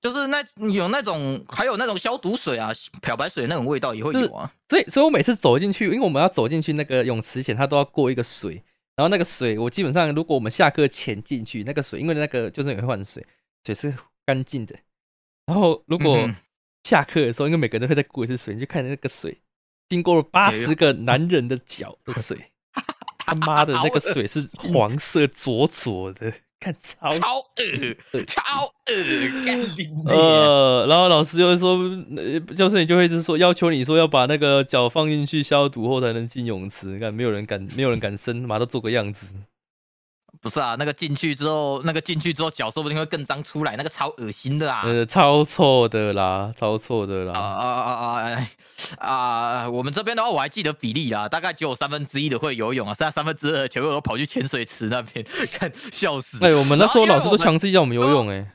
[0.00, 2.70] 就是那有那种，还有那种消毒水啊，
[3.02, 4.50] 漂白水那种味道也会有啊。
[4.68, 8.62] 所以，所以我每次走进去，因为我们要走进去那个泳池前，它都要过一个水。
[8.94, 13.24] 然后那个水，我基本上如果我们下课前进去，那个水，因为那个就是会换水，
[13.64, 13.94] 水是
[14.26, 14.74] 干净的。
[15.46, 16.28] 然后如果
[16.82, 19.38] 下课的时候，因为每个人都会再过一次水，你就看那个水
[19.88, 22.36] 经过了八十个男人的脚的水，
[23.24, 26.32] 他妈的那个水是黄色浊浊的。
[26.60, 28.92] 看超超恶超恶
[30.08, 31.78] 呃，然后老师就会说，
[32.56, 36.88] 教授你就会一直说要求你说要把那个脚放进去消毒后才能进泳池。
[36.88, 39.26] 你看没有人敢，没有人敢伸，妈都做个样子。
[40.40, 44.82] 不是啊，那个进去之后，那个进去之后脚说不定会更脏出来，那个超恶心的啊！
[44.84, 47.32] 呃，超臭的啦，超臭的啦！
[47.32, 48.48] 啊啊啊啊
[48.98, 49.68] 啊！
[49.68, 56.44] 我们这边的话，我还记得比例啊，大概只有三分之一的会游泳啊，剩下三分之二全部都跑去潜水池那边 看，笑死！
[56.46, 58.46] 哎，我们那时候老师都强制叫我们游泳哎。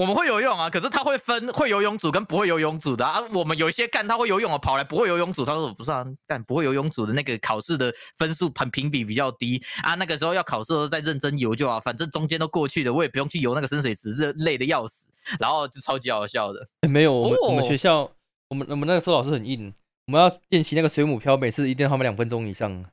[0.00, 3.20] 我们会游泳啊，可是他会分会游泳组跟不会游泳组的啊。
[3.34, 9.92] 我们有一些干他会游泳啊，跑来不会游泳组，他说不是啊，干不会游泳组的那个考试的分数很评比比较低啊。
[9.96, 15.10] 那个时候要考试的时候再认真游就好，反正中间都过去了，我也不用去游那个深水池，这累的要死。
[15.38, 16.66] 然后就超级好笑的。
[16.88, 18.10] 没有，我们我们学校，
[18.48, 19.70] 我们我们那个时候老师很硬，
[20.06, 22.86] 我们要练习那个水母漂，每次一定要他们两分钟以上。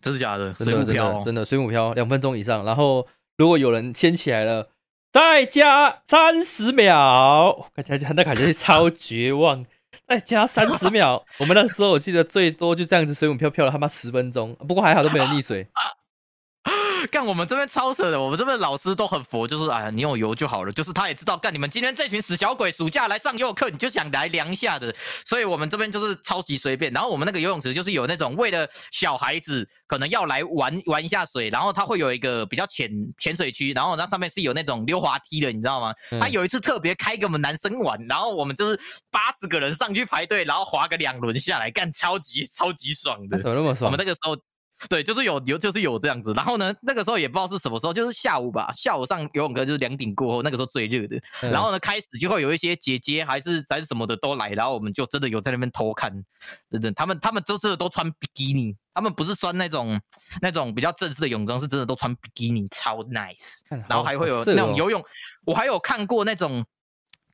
[0.00, 0.54] 真的假的？
[0.54, 3.06] 水母漂真的水母漂两分钟以上，然后
[3.36, 4.70] 如果有人掀起来了。
[5.16, 9.64] 再加三十秒，那感觉超绝望，
[10.06, 11.24] 再加三十秒。
[11.38, 15.66] 我们那时候我记得最多就这样子水母漂漂了他妈十分钟，不过还好都没有溺水。
[17.10, 24.94] 干我们这边超扯的，我们这边老师都很佛，就是哎呀，你有油就好了，就是他也知道干你们今天这群死小鬼，暑假来上游泳课，你就想来量一下的，
[25.24, 26.92] 所以我们这边就是超级随便。
[26.92, 35.94] 然后我们那个游泳池就是有那种为了小孩子可能要来玩玩一下水，然后它会有一个比较浅浅水区，然后那上面是有那种溜滑梯的，你知道吗？
[36.20, 38.78] 他有一次特别开给我们男生玩，然后我们就是
[39.10, 43.90] 八十个人上去排队，然后滑个两轮下来，干超级超级爽的，怎么那么爽？
[43.90, 44.36] 我们那个时候。
[44.88, 51.20] 对，就是有有就是有这样子，然后呢，那个时候也不知道是什么时候，就是下午吧，下午上游泳课就是两点过后，那个时候最热的。
[51.50, 56.12] 然后呢，开始就会有一些姐姐还是还是什么的都来，然后我们就真的有在那边偷看，
[56.70, 60.00] 真的，他们他们都是都穿比基尼，他们不是穿那种
[60.40, 63.60] 那种比较正式的泳装，是真的都穿比基尼，超 nice。
[63.88, 65.02] 然后还会有那种游泳，
[65.44, 66.64] 我还有看过那种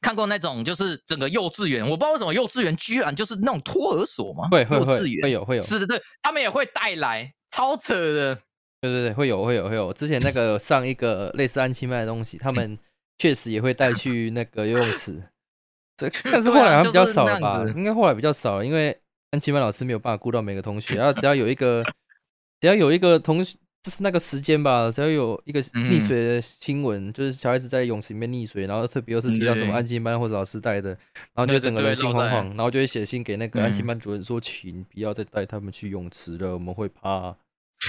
[0.01, 7.33] 看过那种就是整个幼稚园，我不知道为什么幼稚园居然就是那种托儿所嘛，会会会会有会有，是的对，他们也会带来。
[7.53, 8.35] 超扯的，
[8.81, 9.93] 对对对，会有会有会有。
[9.93, 12.77] 之前那个上一个类似安琪麦的东西，他们
[13.19, 15.23] 确实也会带去那个游泳池，
[15.97, 17.63] 这 但是后来好像比较少了吧？
[17.77, 18.99] 应该后来比较少，因为
[19.31, 21.85] 安琪麦老师没有办法顾到每个同学，然后只要有一个，
[22.61, 30.91] 只要有一个同学，就是那个时间吧，只要有一个溺水的新闻，就是小孩子在泳池里面溺水，然后特别又是提到什么安琪班或者老师带的，
[31.35, 37.37] 然后就整个人心惶惶，然后就会写信给那个安琪班主任说，请不要再带他们去泳池了，我们会怕。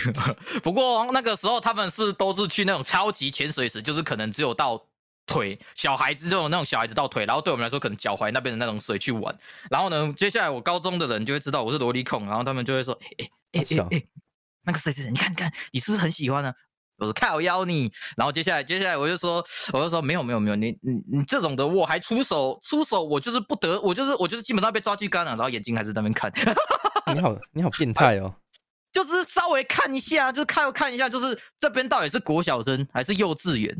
[0.64, 4.84] 不过那个时候他们是都是去那种超级浅水池，就是可能只有到
[5.26, 9.38] 腿，小孩子这种那种小孩子到腿，然后对我们来说可能脚踝那边的那种水去玩。
[9.70, 14.04] 然后呢，接下来我高中的人就会知道我是萝莉控，然后他们就会说：“哎哎哎哎，
[14.66, 16.52] 那个谁谁谁，你看你看，你是不是很喜欢呢？”
[16.98, 26.32] 我说：“看我邀你。”然后接下来接下来我就说，我就说没有没有没有，你你你这种的我还出手出手，我就是不得，我就是我就是基本上被抓去干了，然后眼睛还是在那边看。
[27.14, 28.34] 你好你好变态哦。
[28.94, 33.76] 就是稍微看一下，就是看看一下，就是这边到底是国小生还是幼稚园？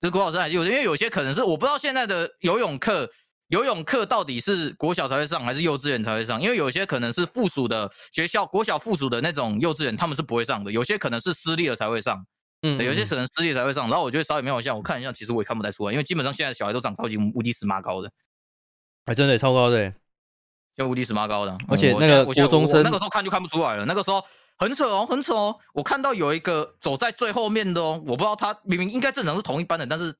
[0.00, 0.66] 就是国小生还是幼稚？
[0.66, 3.10] 因为有些可能是我不知道现在的游泳课，
[3.48, 6.40] 游泳课到底是国小才会上还是幼稚园才会上？
[6.40, 12.24] 因为有些可能是附属的学校，国小附属的那种幼稚园他们是不会上的，有些可能是私立的才会上。
[12.62, 13.88] 嗯，有些可能私立才会上。
[13.88, 18.10] 然后我觉得稍微瞄一下，我看一下，其实我也看不太出来，因为基本上现在小孩都长超级无敌死妈高的，
[19.06, 19.92] 还真的超高的，
[20.76, 21.56] 就无敌死妈高的。
[21.68, 24.22] 而且那个国中生那个时候看就看不出来了，那个时候。
[24.58, 25.56] 很扯哦，很扯哦！
[25.72, 30.14] 我看到有一个走在最后面的哦，我不知道他明明应该正常是同一班的，但是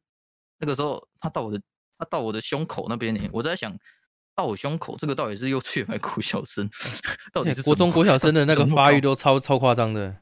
[0.58, 1.60] 那个时候他到我的
[1.98, 3.76] 他到我的胸口那边呢， 我在想
[4.36, 6.70] 到我胸口这个到底是幼稚园还是国小生？
[7.32, 10.16] 到底是国中国小生的那个发育都超超夸张的。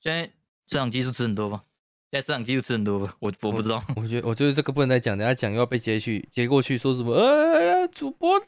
[0.00, 0.24] 现在
[0.66, 1.62] 摄像机是吃很多吧？
[2.10, 3.14] 现在摄像机是吃很多吧？
[3.20, 3.84] 我我不知道。
[3.94, 7.12] 我觉得我觉得这个不能再讲，等下讲又要被接去接过去说什么？
[7.14, 8.42] 呃，主播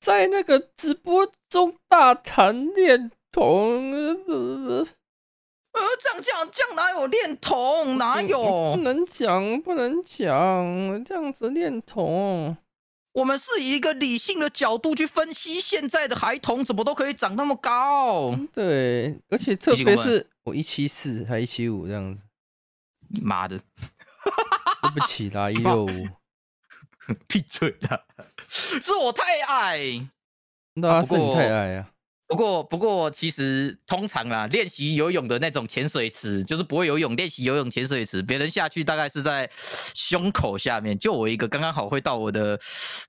[0.00, 3.10] 在那个直播中大谈恋。
[3.34, 4.86] 童呃，
[6.00, 7.98] 这样这样这样哪有恋童？
[7.98, 8.76] 哪有？
[8.76, 12.56] 不能讲，不能讲，这样子恋童。
[13.12, 18.32] 我们是以一个理性的角度去分析现在的孩童怎么都可以长那么高。
[18.52, 22.22] 对，而且特别是我一七四还一七五这样子。
[23.08, 23.58] 你妈的！
[23.58, 25.88] 对不起啦，一六五。
[27.26, 28.00] 闭嘴啦！
[28.48, 30.08] 是我太矮。
[30.74, 31.90] 那是你太矮啊。
[32.26, 39.48] 不过，不过，其实通常啦，练习游泳的那种潜水池，就是不会游泳练习游泳潜水池，别人下去大概是在
[39.94, 42.58] 胸口下面，就我一个刚刚好会到我的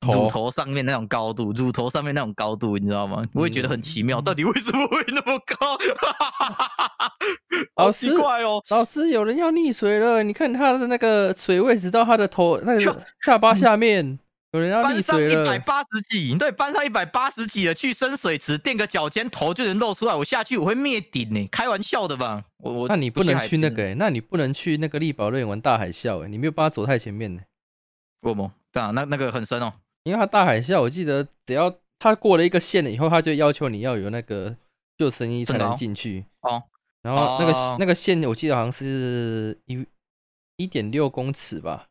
[0.01, 3.23] 乳头上面那种高度，乳头上面那种高度，你知道吗？
[3.33, 5.77] 我也觉得很奇妙，到底为什么会那么高？
[7.75, 14.19] 好奇怪哦，老师，有人要溺水了，你看他的那个水位直到他的头那个下巴下面。
[14.55, 20.15] 有人要搬上一百八十几，对，搬上一百八十几的去深水池垫个脚尖，头就能露出来。
[20.15, 22.45] 我下去我会灭顶呢，开玩笑的吧？
[22.59, 27.41] 我我那你不能去那个，那你不能去那个力宝乐园玩大海啸，哎，你没有办法走太前面呢。
[28.21, 34.55] 不不，对啊，那那个很深哦，因为它大海啸，我记得只要它过了一个线了以后，它就要求你要有那个
[34.97, 36.63] 救生衣才能进去哦。
[37.01, 39.85] 然后那个那个线，我记得好像是一
[40.55, 41.87] 一点六公尺吧。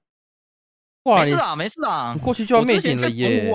[1.05, 3.53] 没事啊，没事啊，过去就要灭顶了耶。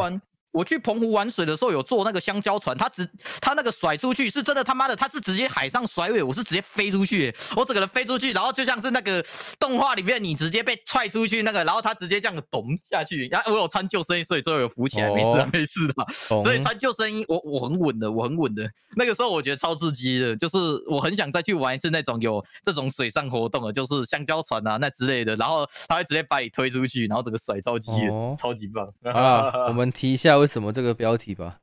[0.51, 3.07] 我去澎湖玩水的时候有坐那个香蕉船，它直
[3.39, 9.23] 它那个甩出去是真的他妈的，它是直接海上甩尾，我是直接飞出去，我整个人飞出去，然后就像是那个
[9.59, 15.93] 动画里面你直接被踹出去那个，然后它直接这样咚下去，然后我有穿救生衣，所以最后有浮起来，没事啊，没事的。
[16.41, 18.67] 所以穿救生衣，我我很稳的，我很稳的。
[18.97, 20.57] 那个时候我觉得超刺激的，就是
[20.89, 27.91] 我很想再去玩一次那种有这种水上活动的，就是香蕉船啊那之类的，然后它会直接把你推出去，然后整个甩超级
[28.35, 29.51] 超级棒啊！
[29.69, 30.38] 我们提一下。
[30.39, 31.59] 为什么这个标题吧？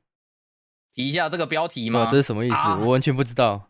[0.93, 2.07] 提一下这个标题吗？
[2.09, 2.55] 这是什么意思？
[2.79, 3.69] 我完全不知道。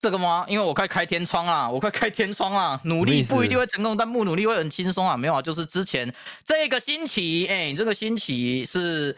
[0.00, 0.46] 这个吗？
[0.48, 2.80] 因为我快开天窗了，我快开天窗了。
[2.84, 5.16] 努力不一定会成功，但不努力会很轻松啊。
[5.16, 6.14] 没有啊，就是之前
[6.44, 9.16] 这个星期，哎，这个星期是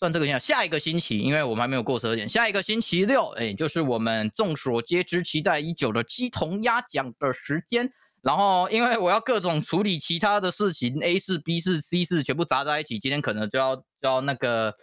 [0.00, 2.28] 算这个下下一个星期，因为我们还没有过十二点。
[2.28, 7.92] 下一个星期六，哎，就是我们众所皆知、期待已久的鸡同鸭讲的时间。
[8.26, 14.74] 然后，因为我要各种处理其他的事情，A 四、B 四、C 四全部砸在一起，今天可能就要就要那个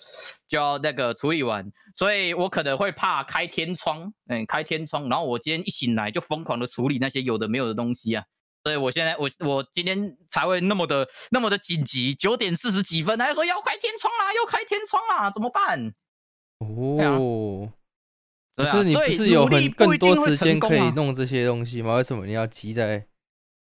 [0.48, 5.10] 就要那个处理完，所以我可能会怕开天窗，嗯，开天窗。
[5.10, 8.24] 然后我今天一醒来就疯狂的处理那些有的没有的东西啊，
[8.64, 15.94] 所以我现在我我今天才会那么的那么的紧急，九点四十几分，他说要开天窗啦，要开天窗啦，怎么办？
[16.60, 17.70] 哦，
[18.56, 21.96] 可是你不是有很更多时间可以弄这些东西吗？
[21.96, 23.06] 为什么你要急在？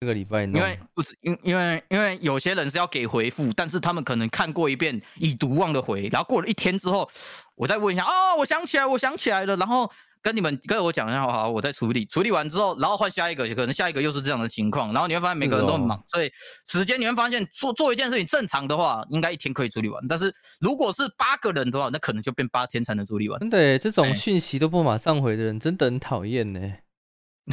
[0.02, 7.08] 这个礼拜，因为不是因因为因为有些人是要给回复，但是他们可能看过一遍已读忘的回，然后过了一天之后，
[7.54, 9.88] 我再问一下，哦，我想起来，我想起来了，然后
[10.20, 16.28] 跟你们跟我讲一下，好好，我再处理，处理完之后，然后换下一个，可能下一个又是这样的情况，然后你会发现每个人都很忙，所以
[16.66, 23.38] 时间你会发现做做一件事情正常的话，应该一天可以处理完，但是如果是八个人的话，那可能就变八天才能处理完。
[23.38, 26.60] 真的，这种讯息都不马上回的人，真的很讨厌呢。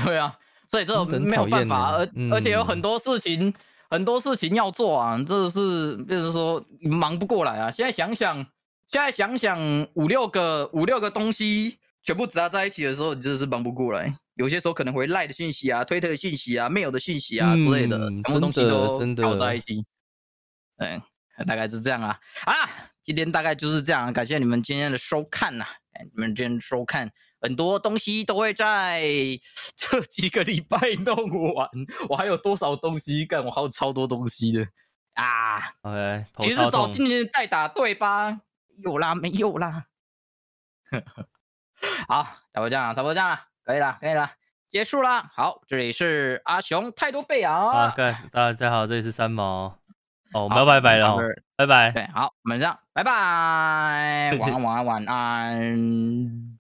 [0.04, 0.36] 对啊。
[0.70, 3.52] 所以这没有办法，而而且有很多事情，
[3.90, 7.72] 很多事情要做啊，这是就是说忙不过来啊。
[7.72, 8.38] 现在想想，
[8.88, 14.16] 现在想想五六个五六个东西全部砸在一起的时候，你真的是忙不过来。
[14.36, 19.84] 有些时候可能会赖的信息啊、推特的信息啊、mail 的信息啊之类的，全部东西都搞在一起。
[20.78, 21.02] 嗯，
[21.48, 22.20] 大概是这样啊。
[22.46, 22.54] 啊，
[23.02, 25.66] 今天大概就是这样，感谢你们今天的收看呐，
[26.16, 27.12] 你们今天收看。
[27.42, 29.04] 很多东西都会在
[29.78, 31.16] 这几个礼拜弄
[31.54, 31.70] 完，
[32.10, 33.44] 我还有多少东西干？
[33.44, 34.68] 我还有超多东西的
[35.14, 38.42] 啊！OK，其实找今年再打对吧？
[38.84, 39.86] 有啦，没有啦。
[42.08, 42.24] 好，
[42.54, 44.32] 差不多这样，差不多这样了，可以了，可以了，
[44.70, 45.32] 结束啦。
[45.34, 47.90] 好，这里是阿雄，太多贝啊。
[47.90, 49.78] OK，大家好，这里是三毛。
[50.34, 51.16] 哦，我们要拜拜了，
[51.56, 51.92] 拜拜。
[51.92, 56.59] 对，好，我们这样，拜拜， 晚安，晚安，晚安。